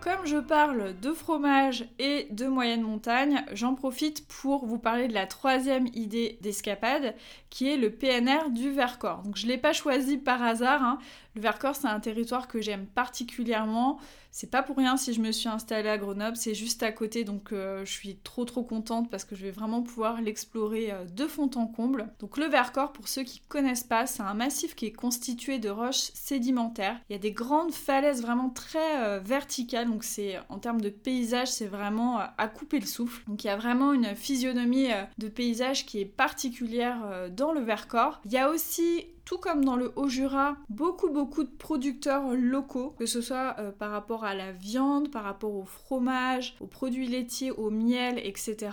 Comme 0.04 0.26
je 0.26 0.36
parle 0.36 1.00
de 1.00 1.14
fromage 1.14 1.86
et 1.98 2.26
de 2.30 2.46
moyenne 2.46 2.82
montagne, 2.82 3.42
j'en 3.54 3.74
profite 3.74 4.28
pour 4.28 4.66
vous 4.66 4.76
parler 4.78 5.08
de 5.08 5.14
la 5.14 5.26
troisième 5.26 5.86
idée 5.94 6.36
d'escapade, 6.42 7.14
qui 7.48 7.70
est 7.70 7.78
le 7.78 7.88
PNR 7.88 8.50
du 8.50 8.70
Vercors. 8.70 9.22
Donc 9.22 9.38
je 9.38 9.46
ne 9.46 9.52
l'ai 9.52 9.56
pas 9.56 9.72
choisi 9.72 10.18
par 10.18 10.42
hasard, 10.42 10.82
hein. 10.82 10.98
le 11.34 11.40
Vercors 11.40 11.76
c'est 11.76 11.88
un 11.88 12.00
territoire 12.00 12.48
que 12.48 12.60
j'aime 12.60 12.84
particulièrement. 12.84 13.98
C'est 14.36 14.50
pas 14.50 14.64
pour 14.64 14.76
rien 14.76 14.96
si 14.96 15.12
je 15.12 15.20
me 15.20 15.30
suis 15.30 15.48
installée 15.48 15.88
à 15.88 15.96
Grenoble, 15.96 16.36
c'est 16.36 16.56
juste 16.56 16.82
à 16.82 16.90
côté, 16.90 17.22
donc 17.22 17.52
euh, 17.52 17.84
je 17.84 17.92
suis 17.92 18.16
trop 18.16 18.44
trop 18.44 18.64
contente 18.64 19.08
parce 19.08 19.24
que 19.24 19.36
je 19.36 19.44
vais 19.44 19.52
vraiment 19.52 19.80
pouvoir 19.80 20.20
l'explorer 20.20 20.90
euh, 20.90 21.04
de 21.04 21.28
fond 21.28 21.48
en 21.54 21.68
comble. 21.68 22.12
Donc 22.18 22.36
le 22.36 22.46
Vercors, 22.46 22.92
pour 22.92 23.06
ceux 23.06 23.22
qui 23.22 23.38
connaissent 23.42 23.84
pas, 23.84 24.06
c'est 24.06 24.24
un 24.24 24.34
massif 24.34 24.74
qui 24.74 24.86
est 24.86 24.92
constitué 24.92 25.60
de 25.60 25.70
roches 25.70 26.10
sédimentaires. 26.14 26.98
Il 27.08 27.12
y 27.12 27.16
a 27.16 27.20
des 27.20 27.30
grandes 27.30 27.72
falaises 27.72 28.22
vraiment 28.22 28.50
très 28.50 29.04
euh, 29.04 29.20
verticales, 29.20 29.86
donc 29.94 30.02
c'est 30.02 30.40
en 30.48 30.58
termes 30.58 30.80
de 30.80 30.88
paysage, 30.88 31.52
c'est 31.52 31.68
vraiment 31.68 32.18
à 32.18 32.48
couper 32.48 32.80
le 32.80 32.86
souffle. 32.86 33.22
Donc 33.28 33.44
il 33.44 33.46
y 33.46 33.50
a 33.50 33.56
vraiment 33.56 33.92
une 33.92 34.16
physionomie 34.16 34.88
de 35.18 35.28
paysage 35.28 35.86
qui 35.86 36.00
est 36.00 36.04
particulière 36.04 37.30
dans 37.30 37.52
le 37.52 37.60
Vercors. 37.60 38.20
Il 38.24 38.32
y 38.32 38.38
a 38.38 38.50
aussi 38.50 39.06
tout 39.24 39.38
comme 39.38 39.64
dans 39.64 39.76
le 39.76 39.92
Haut-Jura, 39.96 40.56
beaucoup 40.68 41.10
beaucoup 41.10 41.44
de 41.44 41.50
producteurs 41.50 42.34
locaux, 42.34 42.94
que 42.98 43.06
ce 43.06 43.20
soit 43.20 43.56
euh, 43.58 43.70
par 43.72 43.90
rapport 43.90 44.24
à 44.24 44.34
la 44.34 44.52
viande, 44.52 45.10
par 45.10 45.24
rapport 45.24 45.54
au 45.54 45.64
fromage, 45.64 46.56
aux 46.60 46.66
produits 46.66 47.06
laitiers, 47.06 47.50
au 47.50 47.70
miel, 47.70 48.18
etc. 48.18 48.70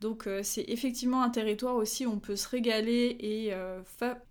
Donc 0.00 0.26
euh, 0.26 0.40
c'est 0.42 0.64
effectivement 0.68 1.22
un 1.22 1.30
territoire 1.30 1.74
aussi 1.74 2.06
où 2.06 2.12
on 2.12 2.18
peut 2.18 2.36
se 2.36 2.48
régaler 2.48 3.16
et, 3.20 3.48
euh, 3.52 3.80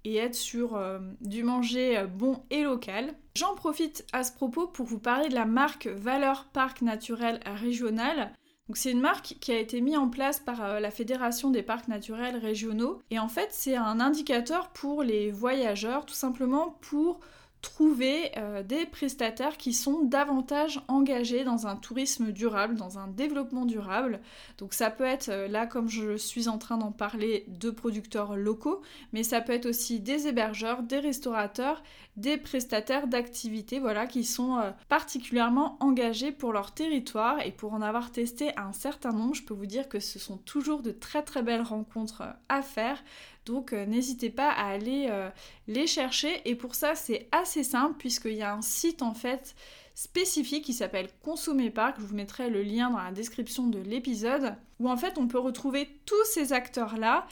être 0.06 0.36
sur 0.36 0.80
du 1.22 1.44
manger 1.44 2.06
bon 2.18 2.42
et 2.50 2.64
local. 2.64 3.14
J'en 3.36 3.54
profite 3.54 4.06
à 4.14 4.24
ce 4.24 4.32
propos 4.32 4.68
pour 4.68 4.88
vous 4.88 4.98
parler 4.98 5.30
de 5.30 5.36
la 5.36 5.46
marque 5.46 5.86
Valeur 5.88 6.46
Parc 6.54 6.82
Naturel 6.82 7.40
Régional 7.46 8.34
c'est 8.76 8.92
une 8.92 9.00
marque 9.02 9.36
qui 9.40 9.52
a 9.52 9.60
été 9.60 9.80
mise 9.80 9.98
en 9.98 10.10
place 10.10 10.40
par 10.40 10.64
euh, 10.64 10.80
la 10.80 10.92
Fédération 10.92 11.50
des 11.50 11.64
parcs 11.64 11.88
naturels 11.88 12.38
régionaux. 12.38 13.02
Et 13.12 13.20
en 13.20 13.30
fait 13.30 13.50
c'est 13.52 13.76
un 13.76 14.00
indicateur 14.00 14.70
pour 14.70 15.04
les 15.04 15.32
voyageurs 15.32 16.06
tout 16.06 16.14
simplement 16.14 16.78
pour 16.82 17.20
trouver 17.62 18.32
euh, 18.38 18.62
des 18.64 18.86
prestataires 18.86 19.58
qui 19.58 19.74
sont 19.74 20.04
davantage 20.04 20.80
engagés 20.88 21.44
dans 21.44 21.68
un 21.68 21.76
tourisme 21.76 22.32
durable, 22.32 22.76
dans 22.76 23.00
un 23.00 23.08
développement 23.08 23.66
durable. 23.66 24.20
Donc 24.58 24.74
ça 24.74 24.92
peut 24.92 25.04
être, 25.04 25.30
euh, 25.30 25.48
là 25.48 25.66
comme 25.66 25.90
je 25.90 26.18
suis 26.18 26.48
en 26.48 26.58
train 26.58 26.78
d'en 26.78 26.92
parler, 26.92 27.46
de 27.48 27.72
producteurs 27.72 28.36
locaux, 28.36 28.82
mais 29.12 29.24
ça 29.24 29.42
peut 29.42 29.54
être 29.54 29.66
aussi 29.66 30.00
des 30.00 30.28
hébergeurs, 30.28 30.84
des 30.84 31.00
restaurateurs, 31.00 31.82
des 32.16 32.38
prestataires 32.38 33.08
d'activités, 33.08 33.80
voilà, 33.80 34.08
qui 34.08 34.24
sont 34.24 34.58
euh, 34.58 34.72
particulièrement 34.90 35.78
engagés 35.80 36.32
pour 36.32 36.54
leur 36.54 36.74
territoire. 36.74 37.46
Et 37.46 37.52
pour 37.52 37.74
en 37.74 37.82
avoir 37.82 38.12
testé 38.12 38.52
un 38.58 38.74
certain 38.74 39.12
nombre, 39.12 39.36
je 39.36 39.44
peux 39.44 39.54
vous 39.54 39.66
dire 39.66 39.90
que 39.90 40.00
ce 40.00 40.20
sont 40.20 40.38
toujours 40.38 40.82
de 40.82 40.92
très 40.92 41.24
très 41.24 41.44
belles 41.44 41.62
rencontres 41.62 42.24
à 42.50 42.62
faire. 42.62 43.04
Donc 43.48 43.72
euh, 43.72 43.86
n'hésitez 43.86 44.30
pas 44.30 44.52
à 44.52 44.68
aller 44.68 45.08
euh, 45.10 45.30
les 45.68 45.88
chercher. 45.88 46.42
Et 46.46 46.56
pour 46.56 46.76
ça, 46.76 46.96
c'est 46.96 47.28
assez 47.32 47.64
simple 47.64 47.96
puisqu'il 47.98 48.34
y 48.34 48.44
a 48.44 48.54
un 48.54 48.62
site 48.62 49.02
en 49.02 49.14
fait 49.14 49.56
spécifique 49.96 50.66
qui 50.66 50.74
s'appelle 50.74 51.10
Consommer 51.24 51.72
Parc. 51.72 52.00
Je 52.00 52.06
vous 52.06 52.14
mettrai 52.14 52.50
le 52.50 52.62
lien 52.62 52.92
dans 52.92 53.00
la 53.00 53.12
description 53.12 53.68
de 53.68 53.80
l'épisode 53.80 54.54
où 54.80 54.90
en 54.90 54.98
fait 54.98 55.18
on 55.18 55.28
peut 55.28 55.40
retrouver 55.40 55.90
tous 56.06 56.24
ces 56.26 56.54
acteurs-là. 56.54 57.26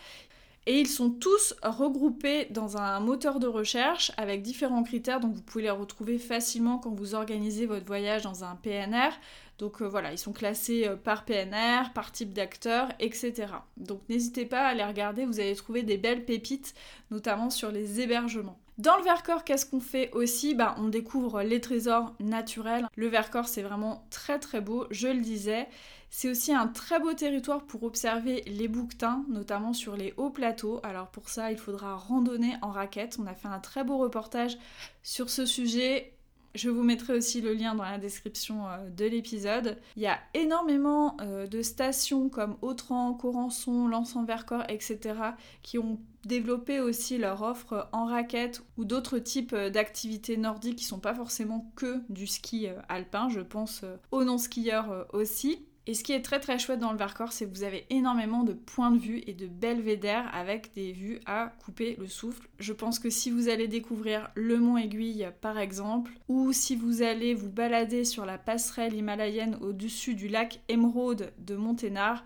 Et 0.68 0.80
ils 0.80 0.88
sont 0.88 1.12
tous 1.12 1.54
regroupés 1.62 2.46
dans 2.50 2.78
un 2.78 3.00
moteur 3.00 3.40
de 3.40 3.46
recherche 3.46 4.12
avec 4.18 4.42
différents 4.42 4.84
critères, 4.84 5.20
donc 5.20 5.36
vous 5.36 5.44
pouvez 5.44 5.64
les 5.66 5.70
retrouver 5.70 6.18
facilement 6.18 6.80
quand 6.80 6.90
vous 6.90 7.14
organisez 7.14 7.68
votre 7.68 7.86
voyage 7.86 8.24
dans 8.24 8.44
un 8.44 8.56
PNR. 8.56 9.12
Donc 9.60 9.82
euh, 9.82 9.88
voilà, 9.88 10.12
ils 10.12 10.18
sont 10.18 10.34
classés 10.34 10.88
euh, 10.88 10.96
par 10.96 11.24
PNR, 11.24 11.94
par 11.94 12.12
type 12.12 12.34
d'acteur, 12.34 12.90
etc. 13.00 13.48
Donc 13.78 14.02
n'hésitez 14.10 14.46
pas 14.46 14.66
à 14.68 14.74
les 14.74 14.84
regarder, 14.84 15.26
vous 15.26 15.40
allez 15.40 15.56
trouver 15.56 15.84
des 15.84 15.98
belles 15.98 16.26
pépites, 16.26 16.74
notamment 17.12 17.50
sur 17.50 17.72
les 17.72 18.02
hébergements. 18.02 18.60
Dans 18.78 18.98
le 18.98 19.04
Vercors, 19.04 19.46
qu'est-ce 19.46 19.66
qu'on 19.66 19.80
fait 19.80 20.12
aussi? 20.12 20.54
Bah, 20.54 20.76
On 20.78 20.90
découvre 20.90 21.44
les 21.44 21.62
trésors 21.62 22.14
naturels. 22.20 22.86
Le 22.98 23.08
Vercors, 23.08 23.48
c'est 23.48 23.62
vraiment 23.62 24.06
très 24.10 24.38
très 24.38 24.60
beau, 24.60 24.86
je 24.92 25.08
le 25.08 25.22
disais. 25.22 25.70
C'est 26.18 26.30
aussi 26.30 26.54
un 26.54 26.68
très 26.68 27.02
beau 27.02 27.12
territoire 27.12 27.66
pour 27.66 27.84
observer 27.84 28.42
les 28.48 28.70
bouquetins, 28.70 29.26
notamment 29.28 29.74
sur 29.74 29.98
les 29.98 30.14
hauts 30.16 30.30
plateaux. 30.30 30.80
Alors 30.82 31.10
pour 31.10 31.28
ça, 31.28 31.52
il 31.52 31.58
faudra 31.58 31.98
randonner 31.98 32.56
en 32.62 32.72
raquette. 32.72 33.18
On 33.22 33.28
a 33.28 33.34
fait 33.34 33.50
un 33.50 33.60
très 33.60 33.84
beau 33.84 33.98
reportage 33.98 34.58
sur 35.04 35.30
ce 35.30 35.46
sujet. 35.46 36.14
Je 36.54 36.70
vous 36.70 36.84
mettrai 36.84 37.18
aussi 37.18 37.42
le 37.42 37.54
lien 37.54 37.76
dans 37.76 37.84
la 37.84 37.98
description 37.98 38.66
euh, 38.66 38.90
de 38.92 39.04
l'épisode. 39.04 39.78
Il 39.98 40.04
y 40.04 40.08
a 40.08 40.18
énormément 40.34 41.18
euh, 41.20 41.48
de 41.48 41.62
stations 41.62 42.30
comme 42.30 42.56
Autran, 42.62 43.14
Corançon, 43.14 43.90
Lens-en-Vercors, 43.90 44.64
etc. 44.70 45.16
qui 45.64 45.80
ont 45.80 46.00
développé 46.24 46.80
aussi 46.80 47.18
leur 47.18 47.42
offre 47.42 47.90
en 47.92 48.06
raquette 48.06 48.64
ou 48.78 48.86
d'autres 48.86 49.20
types 49.20 49.52
euh, 49.52 49.70
d'activités 49.70 50.38
nordiques 50.38 50.78
qui 50.78 50.86
sont 50.86 51.00
pas 51.00 51.14
forcément 51.14 51.74
que 51.76 52.00
du 52.08 52.26
ski 52.26 52.70
alpin. 52.88 53.28
Je 53.28 53.42
pense 53.42 53.84
aux 54.12 54.24
non-skieurs 54.24 55.08
aussi. 55.12 55.66
Et 55.88 55.94
ce 55.94 56.04
qui 56.04 56.14
est 56.14 56.24
très 56.24 56.40
très 56.40 56.58
chouette 56.58 56.80
dans 56.80 56.92
le 56.92 56.98
Vercors, 56.98 57.32
c'est 57.32 57.46
que 57.46 57.54
vous 57.54 57.64
avez 57.64 57.86
énormément 57.92 58.44
de 58.44 58.54
points 58.54 58.90
de 58.90 58.98
vue 58.98 59.22
et 59.28 59.34
de 59.34 59.46
belvédères 59.46 60.34
avec 60.34 60.74
des 60.74 60.92
vues 60.92 61.20
à 61.28 61.54
couper 61.64 61.96
le 62.00 62.08
souffle. 62.08 62.50
Je 62.58 62.74
pense 62.74 62.98
que 62.98 63.12
si 63.12 63.30
vous 63.30 63.50
allez 63.50 63.68
découvrir 63.68 64.30
le 64.34 64.58
mont 64.58 64.78
Aiguille 64.78 65.30
par 65.42 65.60
exemple, 65.60 66.12
ou 66.28 66.54
si 66.54 66.76
vous 66.76 67.04
allez 67.04 67.36
vous 67.36 67.52
balader 67.52 68.04
sur 68.04 68.26
la 68.26 68.40
passerelle 68.40 68.96
himalayenne 68.96 69.60
au-dessus 69.62 70.16
du 70.16 70.28
lac 70.28 70.60
Émeraude 70.70 71.32
de 71.38 71.56
Monténard, 71.56 72.24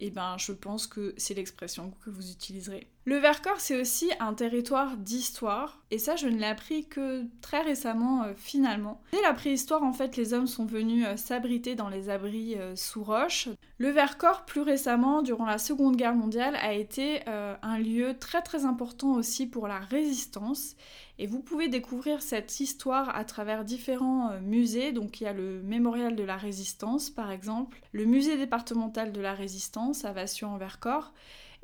eh 0.00 0.10
ben, 0.10 0.36
je 0.36 0.52
pense 0.52 0.88
que 0.88 1.14
c'est 1.16 1.34
l'expression 1.34 1.92
que 2.04 2.10
vous 2.10 2.30
utiliserez. 2.30 2.88
Le 3.08 3.18
Vercors, 3.18 3.60
c'est 3.60 3.80
aussi 3.80 4.10
un 4.18 4.34
territoire 4.34 4.96
d'histoire, 4.96 5.80
et 5.92 5.98
ça, 5.98 6.16
je 6.16 6.26
ne 6.26 6.38
l'ai 6.38 6.46
appris 6.46 6.88
que 6.88 7.22
très 7.40 7.62
récemment, 7.62 8.24
euh, 8.24 8.32
finalement. 8.36 9.00
Dès 9.12 9.22
la 9.22 9.32
préhistoire, 9.32 9.84
en 9.84 9.92
fait, 9.92 10.16
les 10.16 10.34
hommes 10.34 10.48
sont 10.48 10.66
venus 10.66 11.06
euh, 11.06 11.16
s'abriter 11.16 11.76
dans 11.76 11.88
les 11.88 12.10
abris 12.10 12.56
euh, 12.56 12.74
sous 12.74 13.04
roche. 13.04 13.48
Le 13.78 13.90
Vercors, 13.90 14.44
plus 14.44 14.62
récemment, 14.62 15.22
durant 15.22 15.46
la 15.46 15.58
Seconde 15.58 15.94
Guerre 15.94 16.16
mondiale, 16.16 16.56
a 16.56 16.72
été 16.72 17.20
un 17.28 17.78
lieu 17.78 18.18
très 18.18 18.42
très 18.42 18.64
important 18.64 19.12
aussi 19.12 19.46
pour 19.46 19.68
la 19.68 19.78
résistance, 19.78 20.74
et 21.18 21.28
vous 21.28 21.40
pouvez 21.40 21.68
découvrir 21.68 22.22
cette 22.22 22.58
histoire 22.58 23.14
à 23.14 23.24
travers 23.24 23.64
différents 23.64 24.32
musées. 24.40 24.92
Donc 24.92 25.20
il 25.20 25.24
y 25.24 25.26
a 25.26 25.32
le 25.34 25.62
Mémorial 25.62 26.16
de 26.16 26.24
la 26.24 26.36
Résistance 26.36 27.10
par 27.10 27.30
exemple, 27.30 27.78
le 27.92 28.06
musée 28.06 28.38
départemental 28.38 29.12
de 29.12 29.20
la 29.20 29.34
Résistance 29.34 30.06
à 30.06 30.12
Vassio-en-Vercors 30.12 31.12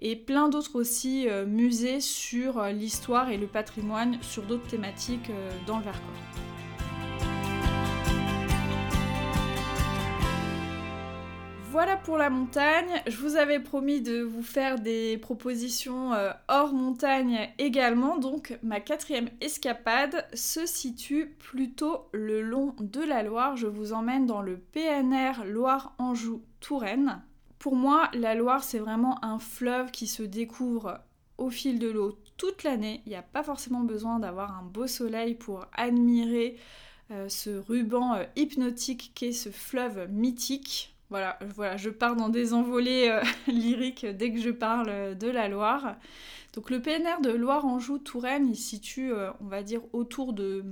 et 0.02 0.16
plein 0.16 0.50
d'autres 0.50 0.76
aussi 0.78 1.28
euh, 1.28 1.46
musées 1.46 2.00
sur 2.00 2.58
euh, 2.58 2.72
l'histoire 2.72 3.30
et 3.30 3.38
le 3.38 3.46
patrimoine 3.46 4.18
sur 4.20 4.42
d'autres 4.42 4.66
thématiques 4.66 5.30
dans 5.66 5.78
le 5.78 5.84
Vercors. 5.84 6.22
Voilà 11.72 11.96
pour 11.96 12.18
la 12.18 12.28
montagne. 12.28 13.00
Je 13.06 13.16
vous 13.16 13.36
avais 13.36 13.58
promis 13.58 14.02
de 14.02 14.20
vous 14.20 14.42
faire 14.42 14.78
des 14.78 15.16
propositions 15.16 16.12
euh, 16.12 16.30
hors 16.48 16.74
montagne 16.74 17.48
également. 17.56 18.18
Donc 18.18 18.58
ma 18.62 18.78
quatrième 18.78 19.30
escapade 19.40 20.26
se 20.34 20.66
situe 20.66 21.34
plutôt 21.38 22.10
le 22.12 22.42
long 22.42 22.74
de 22.78 23.00
la 23.00 23.22
Loire. 23.22 23.56
Je 23.56 23.68
vous 23.68 23.94
emmène 23.94 24.26
dans 24.26 24.42
le 24.42 24.58
PNR 24.58 25.46
Loire-Anjou-Touraine. 25.46 27.22
Pour 27.62 27.76
moi, 27.76 28.10
la 28.12 28.34
Loire, 28.34 28.64
c'est 28.64 28.80
vraiment 28.80 29.24
un 29.24 29.38
fleuve 29.38 29.92
qui 29.92 30.08
se 30.08 30.24
découvre 30.24 30.98
au 31.38 31.48
fil 31.48 31.78
de 31.78 31.88
l'eau 31.88 32.18
toute 32.36 32.64
l'année. 32.64 33.02
Il 33.06 33.10
n'y 33.10 33.14
a 33.14 33.22
pas 33.22 33.44
forcément 33.44 33.82
besoin 33.84 34.18
d'avoir 34.18 34.58
un 34.58 34.64
beau 34.64 34.88
soleil 34.88 35.36
pour 35.36 35.66
admirer 35.72 36.56
euh, 37.12 37.28
ce 37.28 37.50
ruban 37.50 38.14
euh, 38.14 38.24
hypnotique 38.34 39.12
qu'est 39.14 39.30
ce 39.30 39.50
fleuve 39.50 40.08
mythique. 40.10 40.96
Voilà, 41.08 41.38
voilà, 41.54 41.76
je 41.76 41.88
pars 41.88 42.16
dans 42.16 42.30
des 42.30 42.52
envolées 42.52 43.08
euh, 43.08 43.22
lyriques 43.46 44.06
dès 44.06 44.32
que 44.32 44.40
je 44.40 44.50
parle 44.50 45.16
de 45.16 45.28
la 45.28 45.46
Loire. 45.46 45.94
Donc 46.54 46.68
le 46.68 46.82
PNR 46.82 47.20
de 47.22 47.30
Loire-Anjou-Touraine, 47.30 48.48
il 48.48 48.56
se 48.56 48.70
situe, 48.70 49.12
on 49.40 49.46
va 49.46 49.62
dire, 49.62 49.82
autour 49.92 50.32
de, 50.32 50.64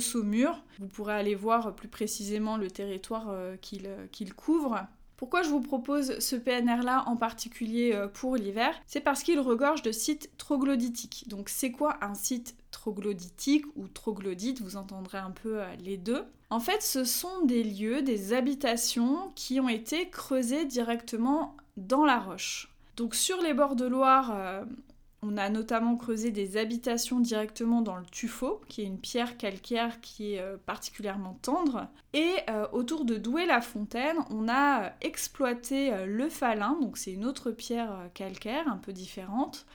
Saumur. 0.00 0.64
Vous 0.80 0.88
pourrez 0.88 1.14
aller 1.14 1.36
voir 1.36 1.76
plus 1.76 1.86
précisément 1.86 2.56
le 2.56 2.72
territoire 2.72 3.32
qu'il 3.60 4.34
couvre. 4.34 4.88
Pourquoi 5.16 5.42
je 5.42 5.48
vous 5.48 5.60
propose 5.60 6.18
ce 6.18 6.36
PNR-là 6.36 7.04
en 7.06 7.16
particulier 7.16 7.98
pour 8.14 8.36
l'hiver? 8.36 8.74
C'est 8.86 9.00
parce 9.00 9.22
qu'il 9.22 9.38
regorge 9.40 9.82
de 9.82 9.92
sites 9.92 10.30
troglodytiques. 10.38 11.28
Donc 11.28 11.48
c'est 11.48 11.70
quoi 11.70 11.96
un 12.02 12.14
site 12.14 12.56
troglodytique 12.70 13.64
ou 13.76 13.86
troglodyte? 13.86 14.60
Vous 14.60 14.76
entendrez 14.76 15.18
un 15.18 15.30
peu 15.30 15.60
les 15.84 15.96
deux. 15.96 16.24
En 16.50 16.60
fait, 16.60 16.82
ce 16.82 17.04
sont 17.04 17.44
des 17.44 17.64
lieux, 17.64 18.02
des 18.02 18.32
habitations 18.32 19.32
qui 19.34 19.60
ont 19.60 19.68
été 19.68 20.10
creusées 20.10 20.64
directement 20.64 21.56
dans 21.76 22.04
la 22.04 22.18
roche. 22.18 22.74
Donc 22.96 23.14
sur 23.14 23.40
les 23.42 23.54
bords 23.54 23.76
de 23.76 23.86
Loire, 23.86 24.32
euh, 24.34 24.64
on 25.24 25.36
a 25.36 25.48
notamment 25.48 25.96
creusé 25.96 26.30
des 26.30 26.56
habitations 26.56 27.20
directement 27.20 27.80
dans 27.80 27.96
le 27.96 28.04
tuffeau, 28.04 28.60
qui 28.68 28.82
est 28.82 28.86
une 28.86 28.98
pierre 28.98 29.36
calcaire 29.36 30.00
qui 30.00 30.34
est 30.34 30.40
euh, 30.40 30.56
particulièrement 30.66 31.38
tendre. 31.42 31.88
Et 32.12 32.32
euh, 32.50 32.66
autour 32.72 33.04
de 33.04 33.16
Douai-la-Fontaine, 33.16 34.18
on 34.30 34.48
a 34.48 34.92
exploité 35.00 35.92
le 36.06 36.28
falin, 36.28 36.76
donc 36.80 36.98
c'est 36.98 37.12
une 37.12 37.24
autre 37.24 37.50
pierre 37.50 38.10
calcaire 38.14 38.68
un 38.68 38.76
peu 38.76 38.92
différente, 38.92 39.66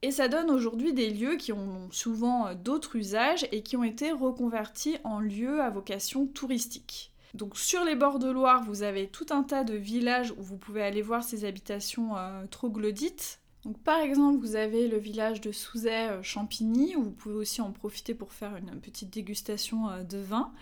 et 0.00 0.12
ça 0.12 0.28
donne 0.28 0.50
aujourd'hui 0.50 0.92
des 0.92 1.10
lieux 1.10 1.36
qui 1.36 1.52
ont 1.52 1.90
souvent 1.90 2.46
euh, 2.46 2.54
d'autres 2.54 2.96
usages 2.96 3.46
et 3.50 3.62
qui 3.62 3.76
ont 3.76 3.84
été 3.84 4.12
reconvertis 4.12 4.96
en 5.04 5.18
lieux 5.18 5.60
à 5.60 5.70
vocation 5.70 6.26
touristique. 6.26 7.12
Donc 7.34 7.58
sur 7.58 7.84
les 7.84 7.96
bords 7.96 8.20
de 8.20 8.30
Loire, 8.30 8.62
vous 8.64 8.82
avez 8.82 9.08
tout 9.08 9.26
un 9.30 9.42
tas 9.42 9.64
de 9.64 9.74
villages 9.74 10.32
où 10.38 10.42
vous 10.42 10.56
pouvez 10.56 10.82
aller 10.82 11.02
voir 11.02 11.24
ces 11.24 11.44
habitations 11.44 12.16
euh, 12.16 12.44
troglodytes. 12.50 13.40
Par 13.84 14.00
exemple, 14.00 14.38
vous 14.38 14.56
avez 14.56 14.88
le 14.88 14.98
village 14.98 15.40
de 15.40 15.52
Souzet-Champigny, 15.52 16.96
où 16.96 17.04
vous 17.04 17.10
pouvez 17.10 17.34
aussi 17.34 17.60
en 17.60 17.72
profiter 17.72 18.14
pour 18.14 18.32
faire 18.32 18.56
une 18.56 18.80
petite 18.80 19.10
dégustation 19.10 19.90
euh, 19.90 20.02
de 20.04 20.18
vin. 20.18 20.52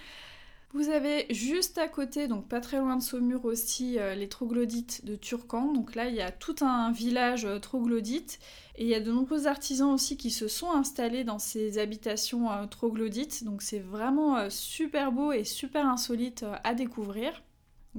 Vous 0.76 0.90
avez 0.90 1.26
juste 1.32 1.78
à 1.78 1.88
côté, 1.88 2.28
donc 2.28 2.48
pas 2.48 2.60
très 2.60 2.78
loin 2.78 2.96
de 2.96 3.02
Saumur 3.02 3.46
aussi, 3.46 3.98
euh, 3.98 4.14
les 4.14 4.28
troglodytes 4.28 5.06
de 5.06 5.16
Turcan. 5.16 5.72
Donc 5.72 5.94
là, 5.94 6.08
il 6.08 6.14
y 6.14 6.20
a 6.20 6.30
tout 6.30 6.56
un 6.60 6.90
village 6.90 7.46
euh, 7.46 7.58
troglodyte 7.58 8.38
et 8.74 8.82
il 8.82 8.88
y 8.88 8.94
a 8.94 9.00
de 9.00 9.10
nombreux 9.10 9.46
artisans 9.46 9.94
aussi 9.94 10.16
qui 10.18 10.30
se 10.30 10.48
sont 10.48 10.70
installés 10.70 11.24
dans 11.24 11.38
ces 11.38 11.78
habitations 11.78 12.50
euh, 12.50 12.66
troglodytes. 12.66 13.44
Donc 13.44 13.62
c'est 13.62 13.78
vraiment 13.78 14.50
super 14.50 15.12
beau 15.12 15.32
et 15.32 15.44
super 15.44 15.86
insolite 15.88 16.44
à 16.62 16.74
découvrir. 16.74 17.42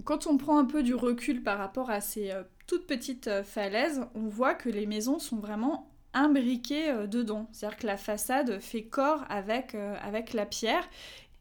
quand 0.04 0.28
on 0.28 0.38
prend 0.38 0.60
un 0.60 0.66
peu 0.66 0.84
du 0.84 0.94
recul 0.94 1.42
par 1.42 1.58
rapport 1.58 1.90
à 1.90 2.00
ces 2.00 2.32
toutes 2.68 2.86
petites 2.86 3.44
falaises, 3.44 4.02
on 4.14 4.28
voit 4.28 4.54
que 4.54 4.70
les 4.70 4.86
maisons 4.86 5.20
sont 5.20 5.38
vraiment 5.38 5.90
imbriquées 6.14 7.08
dedans. 7.08 7.48
C'est-à-dire 7.52 7.78
que 7.78 7.88
la 7.88 7.98
façade 7.98 8.60
fait 8.60 8.84
corps 8.84 9.24
avec, 9.30 9.76
avec 9.76 10.34
la 10.34 10.46
pierre 10.46 10.88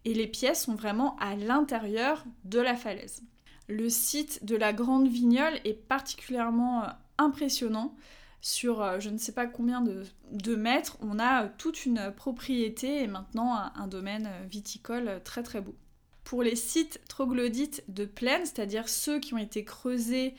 et 0.07 0.15
les 0.15 0.29
pièces 0.29 0.63
sont 0.63 0.77
vraiment 0.77 1.17
à 1.17 1.35
l'intérieur 1.35 2.25
de 2.45 2.61
la 2.61 2.77
falaise. 2.77 3.23
Le 3.69 3.89
site 3.89 4.45
de 4.45 4.55
la 4.55 4.73
Grande 4.73 5.09
Vignole 5.09 5.59
est 5.65 5.75
particulièrement 5.75 6.85
euh, 6.85 6.89
impressionnant. 7.19 7.97
Sur 8.41 8.81
euh, 8.81 9.01
je 9.01 9.11
ne 9.11 9.19
sais 9.19 9.33
pas 9.33 9.47
combien 9.47 9.81
de, 9.81 10.55
mètres, 10.55 10.97
on 11.01 11.19
a 11.19 11.45
euh, 11.45 11.49
toute 11.59 11.85
une 11.85 12.13
propriété 12.17 13.03
et 13.03 13.09
maintenant 13.09 13.57
un, 13.75 13.89
domaine 13.89 14.31
viticole 14.49 15.21
très 15.25 15.43
très 15.43 15.61
beau. 15.61 15.75
Pour 16.23 16.45
les 16.45 16.55
sites 16.55 17.01
troglodytes 17.09 17.83
de 17.89 18.05
plaine, 18.05 18.43
c'est-à-dire 18.45 18.89
ceux 18.89 19.19
qui 19.19 19.35
ont 19.35 19.39
été 19.39 19.65
creusés 19.65 20.35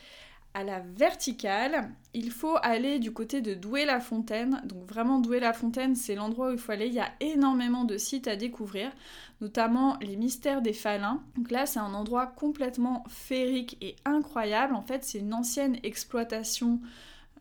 à 0.57 0.63
la 0.63 0.79
verticale, 0.79 1.91
il 2.15 2.31
faut 2.31 2.57
aller 2.63 2.97
du 2.97 3.13
côté 3.13 3.41
de 3.41 3.53
Douai-la-Fontaine. 3.53 4.59
Donc 4.65 4.87
vraiment 4.87 5.19
Douai-la-Fontaine, 5.19 5.95
c'est 5.95 6.15
l'endroit 6.15 6.49
où 6.49 6.53
il 6.53 6.57
faut 6.57 6.71
aller. 6.71 6.87
Il 6.87 6.95
y 6.95 6.99
a 6.99 7.11
énormément 7.19 7.83
de 7.83 7.95
sites 7.99 8.27
à 8.27 8.35
découvrir, 8.35 8.89
notamment 9.39 9.97
les 10.01 10.15
mystères 10.15 10.63
des 10.63 10.73
Falins. 10.73 11.21
Donc 11.35 11.51
là, 11.51 11.67
c'est 11.67 11.77
un 11.77 11.93
endroit 11.93 12.25
complètement 12.25 13.03
féerique 13.07 13.77
et 13.81 13.97
incroyable. 14.03 14.73
En 14.73 14.81
fait, 14.81 15.03
c'est 15.03 15.19
une 15.19 15.35
ancienne 15.35 15.77
exploitation 15.83 16.81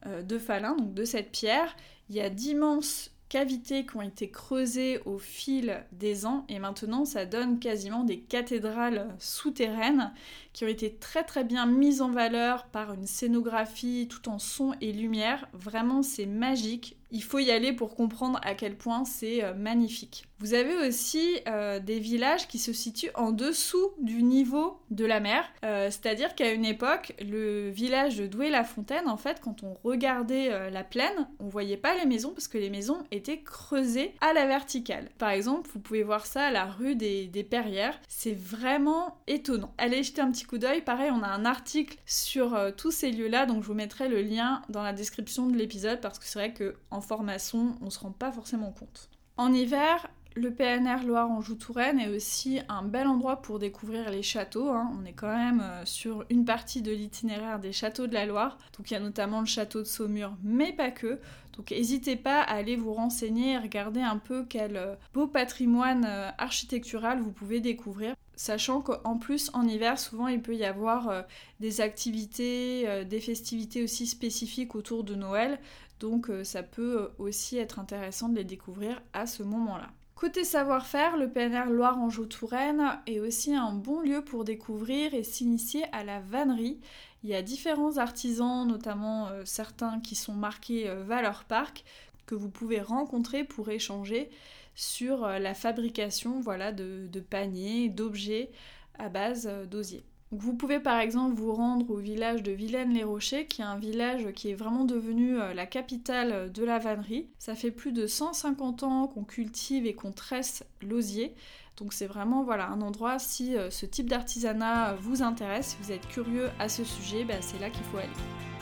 euh, 0.05 0.21
de 0.21 0.39
Falins, 0.39 0.77
donc 0.77 0.93
de 0.93 1.07
cette 1.07 1.33
pierre. 1.33 1.75
Il 2.11 2.17
y 2.17 2.21
a 2.21 2.29
d'immenses 2.29 3.13
cavités 3.29 3.85
qui 3.85 3.97
ont 3.97 4.03
été 4.03 4.31
creusées 4.31 5.01
au 5.05 5.19
fil 5.19 5.85
des 5.93 6.27
ans 6.27 6.45
et 6.49 6.59
maintenant 6.59 7.05
ça 7.05 7.27
donne 7.27 7.59
quasiment 7.59 8.05
des 8.05 8.21
cathédrales 8.21 9.09
souterraines 9.19 10.13
qui 10.53 10.65
ont 10.65 10.69
été 10.69 10.95
très 10.95 11.25
très 11.25 11.45
bien 11.45 11.67
mises 11.67 12.03
en 12.03 12.11
valeur 12.11 12.67
par 12.67 12.93
une 12.93 13.07
scénographie 13.07 14.09
tout 14.09 14.29
en 14.29 14.39
son 14.39 14.75
et 14.81 14.93
lumière. 14.93 15.49
Vraiment 15.53 16.03
c'est 16.03 16.27
magique. 16.27 16.97
Il 17.11 17.23
faut 17.23 17.39
y 17.39 17.51
aller 17.51 17.73
pour 17.73 17.95
comprendre 17.95 18.41
à 18.43 18.55
quel 18.55 18.77
point 18.77 19.05
c'est 19.05 19.45
euh, 19.45 19.55
magnifique. 19.55 20.27
Vous 20.39 20.55
avez 20.55 20.77
aussi 20.87 21.39
euh, 21.49 21.79
des 21.81 21.99
villages 21.99 22.49
qui 22.49 22.59
se 22.59 22.73
situent 22.73 23.11
en 23.15 23.31
dessous 23.31 23.93
du 23.99 24.23
niveau 24.23 24.79
de 24.91 25.07
la 25.07 25.21
mer. 25.21 25.45
Euh, 25.65 25.87
c'est-à-dire 25.91 26.35
qu'à 26.35 26.53
une 26.53 26.65
époque, 26.65 27.15
le 27.21 27.71
village 27.71 28.17
de 28.19 28.27
Douai-la-Fontaine, 28.27 29.09
en 29.09 29.17
fait, 29.17 29.41
quand 29.41 29.63
on 29.63 29.75
regardait 29.85 30.71
la 30.71 30.85
plaine, 30.85 31.29
on 31.41 31.49
voyait 31.49 31.77
pas 31.77 31.95
les 31.95 32.05
maisons 32.05 32.33
parce 32.33 32.49
que 32.49 32.59
les 32.59 32.71
maisons 32.71 32.99
étaient 33.11 33.41
creusées 33.41 34.15
à 34.21 34.33
la 34.33 34.47
verticale. 34.47 35.09
Par 35.19 35.31
exemple, 35.31 35.71
vous 35.73 35.81
pouvez 35.81 36.03
voir 36.03 36.27
ça 36.27 36.47
à 36.47 36.51
la 36.51 36.67
rue 36.67 36.97
des, 36.97 37.47
Perrières. 37.49 37.99
C'est 38.09 38.37
vraiment 38.37 39.19
étonnant. 39.27 39.73
Allez 39.79 40.03
jeter 40.03 40.21
un 40.21 40.33
petit 40.33 40.45
coup 40.45 40.59
d'œil. 40.59 40.83
Pareil, 40.83 41.11
on 41.13 41.23
a 41.23 41.29
un 41.29 41.45
article 41.45 41.97
sur 42.07 42.59
tous 42.77 42.91
ces 42.91 43.13
lieux-là, 43.13 43.47
donc 43.47 43.63
je 43.63 43.69
vous 43.69 43.75
mettrai 43.75 44.09
le 44.09 44.21
lien 44.21 44.63
dans 44.69 44.83
la 44.83 44.93
description 44.93 45.47
de 45.47 45.57
l'épisode 45.57 46.01
parce 46.01 46.19
que 46.19 46.25
c'est 46.25 46.39
vrai 46.39 46.53
que 46.53 46.75
formation, 47.01 47.77
on 47.81 47.91
se 47.91 47.99
rend 47.99 48.13
pas 48.13 48.33
forcément 48.33 48.73
compte. 48.73 49.11
En 49.37 49.53
hiver, 49.53 50.09
le 50.37 50.53
PNR 50.53 51.07
Loire-Anjou-Touraine 51.07 51.99
est 51.99 52.15
aussi 52.15 52.61
un 52.69 52.83
bel 52.83 53.07
endroit 53.07 53.41
pour 53.41 53.59
découvrir 53.59 54.11
les 54.11 54.23
châteaux. 54.23 54.69
Hein. 54.69 54.93
On 55.01 55.07
est 55.07 55.15
quand 55.15 55.35
même 55.35 55.63
euh, 55.63 55.83
sur 55.87 56.27
une 56.29 56.45
partie 56.45 56.83
de 56.83 56.93
l'itinéraire 56.93 57.59
des 57.59 57.73
châteaux 57.73 58.07
de 58.07 58.13
la 58.13 58.27
Loire. 58.27 58.59
Donc 58.77 58.91
il 58.91 58.95
y 58.95 58.97
a 58.99 59.01
notamment 59.01 59.41
le 59.41 59.47
château 59.47 59.81
de 59.81 59.87
Saumur, 59.87 60.37
mais 60.43 60.75
pas 60.75 60.91
que. 60.91 61.19
Donc 61.57 61.71
n'hésitez 61.71 62.17
pas 62.17 62.43
à 62.43 62.57
aller 62.57 62.77
vous 62.77 62.93
renseigner 62.93 63.53
et 63.53 63.59
regarder 63.59 64.03
un 64.03 64.19
peu 64.19 64.45
quel 64.47 64.77
euh, 64.77 64.95
beau 65.15 65.27
patrimoine 65.27 66.05
euh, 66.07 66.29
architectural 66.37 67.19
vous 67.21 67.33
pouvez 67.33 67.61
découvrir. 67.61 68.15
Sachant 68.39 68.83
qu'en 68.83 69.17
plus 69.17 69.51
en 69.55 69.67
hiver 69.67 69.99
souvent 69.99 70.29
il 70.29 70.43
peut 70.43 70.55
y 70.55 70.67
avoir 70.67 71.25
des 71.59 71.81
activités, 71.81 73.07
des 73.07 73.21
festivités 73.21 73.83
aussi 73.83 74.07
spécifiques 74.07 74.75
autour 74.75 75.05
de 75.05 75.15
Noël. 75.15 75.59
Donc 76.01 76.31
ça 76.43 76.63
peut 76.63 77.11
aussi 77.19 77.59
être 77.59 77.79
intéressant 77.79 78.29
de 78.29 78.37
les 78.37 78.45
découvrir 78.45 79.01
à 79.13 79.27
ce 79.27 79.43
moment-là. 79.43 79.91
Côté 80.17 80.45
savoir-faire, 80.45 81.19
le 81.19 81.31
PNR 81.31 81.67
Loire-Anjou-Touraine 81.71 82.99
est 83.07 83.21
aussi 83.21 83.55
un 83.55 83.73
bon 83.73 84.01
lieu 84.01 84.25
pour 84.25 84.45
découvrir 84.45 85.13
et 85.13 85.23
s'initier 85.23 85.85
à 85.93 86.05
la 86.05 86.21
vannerie. 86.21 86.81
Il 87.23 87.29
y 87.29 87.35
a 87.35 87.43
différents 87.43 87.99
artisans, 87.99 88.67
notamment 88.67 89.29
euh, 89.29 89.43
certains 89.45 90.01
qui 90.01 90.15
sont 90.15 90.33
marqués 90.33 90.89
euh, 90.89 91.05
Valeur 91.05 91.45
Parc, 91.45 91.85
que 92.25 92.35
vous 92.35 92.49
pouvez 92.49 92.81
rencontrer 92.81 93.45
pour 93.45 93.69
échanger 93.69 94.31
sur 94.75 95.23
euh, 95.23 95.39
la 95.39 95.53
fabrication 95.53 96.41
voilà, 96.41 96.73
de 96.73 97.21
paniers, 97.21 97.91
d'objets 97.91 98.51
à 98.99 99.11
base 99.11 99.47
d'osier 99.71 100.03
vous 100.33 100.55
pouvez 100.55 100.81
par 100.81 100.99
exemple 100.99 101.37
vous 101.37 101.53
rendre 101.53 101.89
au 101.91 101.97
village 101.97 102.43
de 102.43 102.51
Vilaine-les-Rochers, 102.51 103.47
qui 103.47 103.63
est 103.63 103.65
un 103.65 103.79
village 103.79 104.33
qui 104.33 104.51
est 104.51 104.55
vraiment 104.55 104.85
devenu 104.85 105.41
euh, 105.41 105.55
la 105.55 105.67
capitale 105.67 106.51
de 106.53 106.65
la 106.65 106.79
vannerie. 106.79 107.29
Ça 107.39 107.55
fait 107.55 107.71
plus 107.71 107.93
de 107.93 108.07
150 108.07 108.83
ans 108.83 109.07
qu'on 109.07 109.25
cultive 109.25 109.87
et 109.87 109.95
qu'on 109.95 110.13
tresse 110.13 110.65
l'osier. 110.83 111.35
Donc 111.77 111.93
c'est 111.93 112.07
vraiment 112.07 112.43
voilà, 112.43 112.69
un 112.69 112.81
endroit, 112.81 113.19
si 113.19 113.57
euh, 113.57 113.71
ce 113.71 113.87
type 113.87 114.09
d'artisanat 114.09 114.95
vous 114.95 115.23
intéresse, 115.23 115.69
si 115.69 115.77
vous 115.83 115.93
êtes 115.93 116.09
curieux 116.09 116.49
à 116.59 116.69
ce 116.69 116.85
sujet, 116.85 117.25
bah, 117.25 117.35
c'est 117.41 117.59
là 117.61 117.71
qu'il 117.71 117.85
faut 117.85 117.99
aller. 117.99 118.56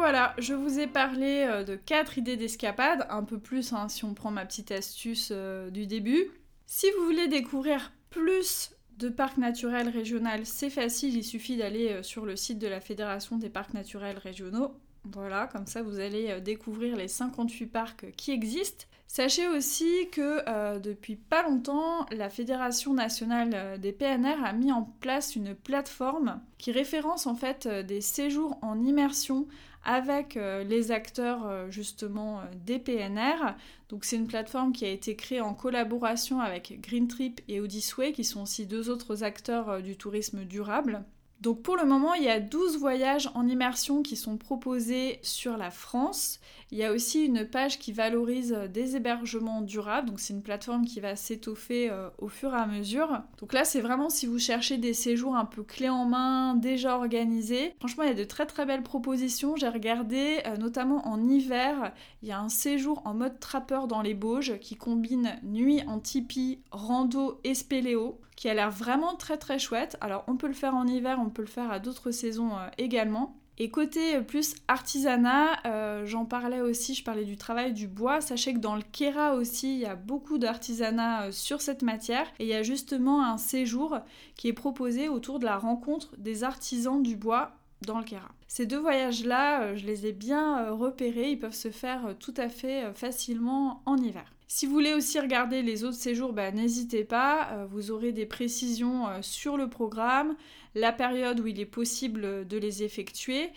Voilà, 0.00 0.34
je 0.38 0.54
vous 0.54 0.78
ai 0.78 0.86
parlé 0.86 1.44
euh, 1.46 1.62
de 1.62 1.76
4 1.76 2.18
idées 2.18 2.36
d'escapade, 2.36 3.06
un 3.10 3.22
peu 3.22 3.38
plus 3.38 3.72
hein, 3.72 3.88
si 3.88 4.04
on 4.04 4.14
prend 4.14 4.30
ma 4.30 4.46
petite 4.46 4.70
astuce 4.70 5.28
euh, 5.30 5.70
du 5.70 5.86
début. 5.86 6.30
Si 6.66 6.86
vous 6.96 7.04
voulez 7.04 7.28
découvrir 7.28 7.92
plus 8.08 8.70
de 8.96 9.08
parcs 9.08 9.38
naturels 9.38 9.88
régionaux, 9.88 10.44
c'est 10.44 10.70
facile, 10.70 11.16
il 11.16 11.24
suffit 11.24 11.56
d'aller 11.56 11.90
euh, 11.90 12.02
sur 12.02 12.24
le 12.24 12.36
site 12.36 12.58
de 12.58 12.66
la 12.66 12.80
Fédération 12.80 13.36
des 13.36 13.50
parcs 13.50 13.74
naturels 13.74 14.18
régionaux. 14.18 14.72
Voilà, 15.04 15.46
comme 15.46 15.66
ça 15.66 15.82
vous 15.82 15.98
allez 15.98 16.40
découvrir 16.40 16.96
les 16.96 17.08
58 17.08 17.66
parcs 17.66 18.10
qui 18.16 18.32
existent. 18.32 18.84
Sachez 19.06 19.48
aussi 19.48 20.08
que 20.12 20.78
depuis 20.78 21.16
pas 21.16 21.42
longtemps, 21.42 22.06
la 22.12 22.28
Fédération 22.30 22.94
nationale 22.94 23.80
des 23.80 23.92
PNR 23.92 24.44
a 24.44 24.52
mis 24.52 24.70
en 24.70 24.84
place 25.00 25.34
une 25.34 25.54
plateforme 25.54 26.40
qui 26.58 26.70
référence 26.70 27.26
en 27.26 27.34
fait 27.34 27.66
des 27.66 28.00
séjours 28.02 28.56
en 28.62 28.80
immersion 28.84 29.48
avec 29.84 30.36
euh, 30.36 30.62
les 30.64 30.92
acteurs 30.92 31.46
euh, 31.46 31.70
justement 31.70 32.40
euh, 32.40 32.44
des 32.66 32.78
PNR. 32.78 33.54
Donc 33.88 34.04
c'est 34.04 34.16
une 34.16 34.26
plateforme 34.26 34.72
qui 34.72 34.84
a 34.84 34.90
été 34.90 35.16
créée 35.16 35.40
en 35.40 35.54
collaboration 35.54 36.40
avec 36.40 36.80
Green 36.80 37.08
Trip 37.08 37.40
et 37.48 37.60
Odyssey, 37.60 38.12
qui 38.12 38.24
sont 38.24 38.42
aussi 38.42 38.66
deux 38.66 38.90
autres 38.90 39.24
acteurs 39.24 39.82
du 39.82 39.96
tourisme 39.96 40.44
durable. 40.44 41.04
Donc 41.40 41.62
pour 41.62 41.76
le 41.76 41.84
moment, 41.84 42.14
il 42.14 42.24
y 42.24 42.28
a 42.28 42.38
12 42.38 42.78
voyages 42.78 43.30
en 43.34 43.46
immersion 43.46 44.02
qui 44.02 44.16
sont 44.16 44.36
proposés 44.36 45.18
sur 45.22 45.56
la 45.56 45.70
France. 45.70 46.38
Il 46.72 46.78
y 46.78 46.84
a 46.84 46.92
aussi 46.92 47.24
une 47.24 47.44
page 47.44 47.80
qui 47.80 47.92
valorise 47.92 48.56
des 48.72 48.94
hébergements 48.94 49.60
durables, 49.60 50.08
donc 50.08 50.20
c'est 50.20 50.32
une 50.32 50.42
plateforme 50.42 50.84
qui 50.84 51.00
va 51.00 51.16
s'étoffer 51.16 51.90
euh, 51.90 52.08
au 52.18 52.28
fur 52.28 52.54
et 52.54 52.58
à 52.58 52.66
mesure. 52.66 53.22
Donc 53.38 53.52
là, 53.52 53.64
c'est 53.64 53.80
vraiment 53.80 54.08
si 54.08 54.26
vous 54.26 54.38
cherchez 54.38 54.78
des 54.78 54.94
séjours 54.94 55.34
un 55.34 55.46
peu 55.46 55.64
clés 55.64 55.88
en 55.88 56.04
main, 56.04 56.54
déjà 56.54 56.96
organisés. 56.96 57.74
Franchement, 57.78 58.04
il 58.04 58.08
y 58.10 58.12
a 58.12 58.14
de 58.14 58.24
très 58.24 58.46
très 58.46 58.66
belles 58.66 58.84
propositions. 58.84 59.56
J'ai 59.56 59.68
regardé, 59.68 60.38
euh, 60.46 60.56
notamment 60.56 61.08
en 61.08 61.28
hiver, 61.28 61.92
il 62.22 62.28
y 62.28 62.32
a 62.32 62.38
un 62.38 62.48
séjour 62.48 63.02
en 63.04 63.14
mode 63.14 63.40
trappeur 63.40 63.88
dans 63.88 64.02
les 64.02 64.14
Bauges 64.14 64.58
qui 64.60 64.76
combine 64.76 65.40
nuit 65.42 65.82
en 65.88 65.98
tipi, 65.98 66.60
rando 66.70 67.40
et 67.42 67.54
spéléo 67.54 68.20
qui 68.36 68.48
a 68.48 68.54
l'air 68.54 68.70
vraiment 68.70 69.16
très 69.16 69.36
très 69.36 69.58
chouette. 69.58 69.98
Alors 70.00 70.24
on 70.26 70.36
peut 70.36 70.46
le 70.46 70.54
faire 70.54 70.74
en 70.74 70.86
hiver, 70.86 71.18
on 71.20 71.28
peut 71.28 71.42
le 71.42 71.48
faire 71.48 71.70
à 71.70 71.78
d'autres 71.78 72.10
saisons 72.10 72.56
euh, 72.56 72.68
également. 72.78 73.36
Et 73.62 73.68
côté 73.68 74.16
euh, 74.16 74.22
plus 74.22 74.54
artisanat, 74.68 75.58
euh, 75.66 76.06
j'en 76.06 76.24
parlais 76.24 76.62
aussi, 76.62 76.94
je 76.94 77.04
parlais 77.04 77.26
du 77.26 77.36
travail 77.36 77.74
du 77.74 77.86
bois. 77.86 78.22
Sachez 78.22 78.54
que 78.54 78.58
dans 78.58 78.74
le 78.74 78.80
Kera 78.90 79.34
aussi, 79.34 79.74
il 79.74 79.80
y 79.80 79.84
a 79.84 79.96
beaucoup 79.96 80.38
d'artisanat 80.38 81.30
sur 81.30 81.60
cette 81.60 81.82
matière. 81.82 82.26
Et 82.38 82.44
il 82.44 82.48
y 82.48 82.54
a 82.54 82.62
justement 82.62 83.22
un 83.22 83.36
séjour 83.36 83.98
qui 84.34 84.48
est 84.48 84.54
proposé 84.54 85.10
autour 85.10 85.40
de 85.40 85.44
la 85.44 85.58
rencontre 85.58 86.16
des 86.16 86.42
artisans 86.42 87.02
du 87.02 87.16
bois 87.16 87.52
dans 87.82 87.98
le 87.98 88.04
Kera. 88.04 88.30
Ces 88.48 88.64
deux 88.64 88.78
voyages-là, 88.78 89.76
je 89.76 89.84
les 89.84 90.06
ai 90.06 90.12
bien 90.12 90.70
repérés, 90.70 91.32
ils 91.32 91.38
peuvent 91.38 91.52
se 91.52 91.70
faire 91.70 92.14
tout 92.18 92.34
à 92.38 92.48
fait 92.48 92.94
facilement 92.94 93.82
en 93.84 93.98
hiver. 93.98 94.24
Si 94.52 94.66
vous 94.66 94.72
voulez 94.72 94.94
aussi 94.94 95.20
regarder 95.20 95.62
les 95.62 95.84
autres 95.84 95.96
séjours, 95.96 96.32
bah, 96.32 96.50
n'hésitez 96.50 97.04
pas, 97.04 97.50
euh, 97.52 97.66
vous 97.70 97.92
aurez 97.92 98.10
des 98.10 98.26
précisions 98.26 99.06
euh, 99.06 99.22
sur 99.22 99.56
le 99.56 99.70
programme, 99.70 100.34
la 100.74 100.92
période 100.92 101.40
où 101.40 101.46
il 101.46 101.60
est 101.60 101.66
possible 101.66 102.46
de 102.46 102.56
les 102.56 102.82
effectuer 102.82 103.50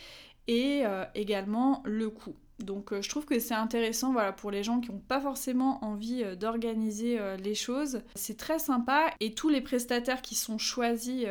et 0.48 0.82
euh, 0.86 1.06
également 1.16 1.82
le 1.86 2.10
coût. 2.10 2.36
Donc 2.60 2.94
je 3.02 3.10
trouve 3.10 3.26
que 3.26 3.40
c'est 3.40 3.56
intéressant 3.56 4.14
voilà, 4.14 4.32
pour 4.32 4.52
les 4.52 4.64
gens 4.64 4.80
qui 4.80 4.92
n'ont 4.92 5.00
pas 5.00 5.20
forcément 5.20 5.84
envie 5.84 6.24
d'organiser 6.38 7.20
les 7.44 7.56
choses. 7.56 8.04
C'est 8.16 8.38
très 8.38 8.60
sympa 8.60 9.12
et 9.20 9.34
tous 9.34 9.50
les 9.50 9.60
prestataires 9.60 10.22
qui 10.22 10.36
sont 10.36 10.60
choisis 10.60 11.26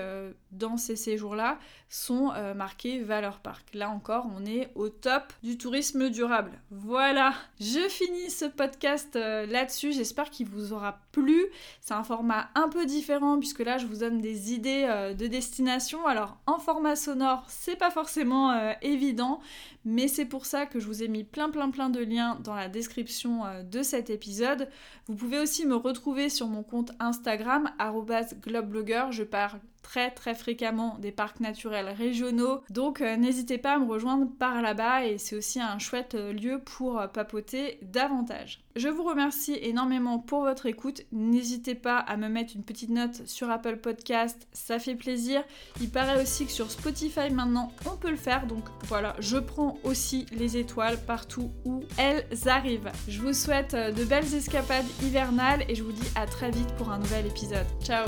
dans 0.51 0.77
ces 0.77 0.97
séjours-là 0.97 1.59
sont 1.93 2.33
euh, 2.35 2.55
marqués 2.55 3.01
Valeur 3.01 3.39
Parc. 3.41 3.75
Là 3.75 3.91
encore, 3.91 4.27
on 4.35 4.47
est 4.47 4.71
au 4.75 4.89
top 4.89 5.33
du 5.43 5.59
tourisme 5.59 6.09
durable. 6.09 6.53
Voilà, 6.71 7.35
je 7.61 7.87
finis 7.89 8.31
ce 8.31 8.47
podcast 8.47 9.15
euh, 9.15 9.45
là-dessus. 9.45 9.93
J'espère 9.93 10.31
qu'il 10.31 10.47
vous 10.47 10.73
aura 10.73 11.02
C'est 11.81 11.95
un 11.95 12.05
format 12.05 12.51
un 12.55 12.69
peu 12.69 12.87
différent 12.87 13.39
puisque 13.39 13.61
là, 13.61 13.79
je 13.79 13.87
vous 13.87 13.99
donne 13.99 14.21
des 14.21 14.53
idées 14.53 14.87
euh, 14.89 15.15
de 15.15 15.27
destination. 15.27 16.07
Alors, 16.07 16.39
en 16.47 16.59
format 16.59 16.97
sonore, 16.97 17.45
c'est 17.49 17.77
pas 17.77 17.91
forcément 17.91 18.73
évident, 18.83 19.41
mais 19.85 20.09
c'est 20.09 20.27
pour 20.27 20.47
ça 20.47 20.67
que 20.67 20.81
je 20.81 20.87
vous 20.87 21.03
ai 21.03 21.09
mis 21.09 21.25
plein 21.25 21.51
plein 21.51 21.71
plein 21.71 21.91
de 21.91 22.01
liens 22.01 22.39
dans 22.43 22.55
la 22.55 22.69
description 22.69 23.43
de 23.65 23.83
cet 23.83 24.11
épisode. 24.11 24.69
Vous 25.07 25.15
pouvez 25.15 25.39
aussi 25.39 25.67
me 25.67 25.77
retrouver 25.77 26.29
sur 26.29 26.47
mon 26.47 26.63
compte 26.63 26.93
Instagram 27.01 27.71
@globeblogger. 28.43 29.07
Je 29.11 29.25
parle 29.25 29.61
très 29.83 30.11
très 30.11 30.35
fréquemment 30.35 30.97
des 30.99 31.13
parcs 31.13 31.41
naturels 31.41 31.89
régionaux. 31.89 32.63
Donc 32.71 33.01
euh, 33.01 33.17
n'hésitez 33.17 33.59
pas 33.59 33.75
à 33.75 33.79
me 33.79 33.87
rejoindre 33.87 34.27
par 34.39 34.63
là-bas 34.63 35.05
et 35.05 35.19
c'est 35.19 35.37
aussi 35.37 35.61
un 35.61 35.79
chouette 35.79 36.15
euh, 36.15 36.33
lieu 36.33 36.61
pour 36.61 36.99
euh, 36.99 37.07
papoter 37.07 37.79
davantage. 37.83 38.61
Je 38.75 38.89
vous 38.89 39.03
remercie 39.03 39.59
énormément 39.61 40.19
pour 40.19 40.43
votre 40.43 40.67
écoute. 40.67 41.03
N'hésitez 41.13 41.75
pas 41.75 41.99
à 41.99 42.17
me 42.17 42.29
mettre 42.29 42.57
une 42.57 42.63
petite 42.63 42.91
note 42.91 43.27
sur 43.27 43.51
Apple 43.51 43.77
Podcast, 43.77 44.49
ça 44.53 44.79
fait 44.79 44.95
plaisir. 44.95 45.43
Il 45.81 45.91
paraît 45.91 46.23
aussi 46.23 46.47
que 46.47 46.53
sur 46.53 46.71
Spotify 46.71 47.31
maintenant 47.31 47.73
on 47.91 47.97
peut 47.97 48.11
le 48.11 48.17
faire. 48.17 48.47
Donc 48.47 48.65
voilà, 48.85 49.15
je 49.19 49.37
prends 49.37 49.77
aussi 49.85 50.27
les 50.33 50.57
étoiles 50.57 50.99
partout 51.07 51.51
où 51.65 51.83
elles 51.99 52.27
arrivent. 52.47 52.91
Je 53.09 53.21
vous 53.21 53.35
souhaite 53.35 53.75
de 53.75 54.05
belles 54.05 54.35
escapades 54.35 54.87
hivernales 55.03 55.65
et 55.69 55.75
je 55.75 55.83
vous 55.83 55.93
dis 55.93 56.09
à 56.15 56.27
très 56.27 56.51
vite 56.51 56.73
pour 56.79 56.91
un 56.91 56.99
nouvel 56.99 57.27
épisode. 57.27 57.67
Ciao 57.83 58.07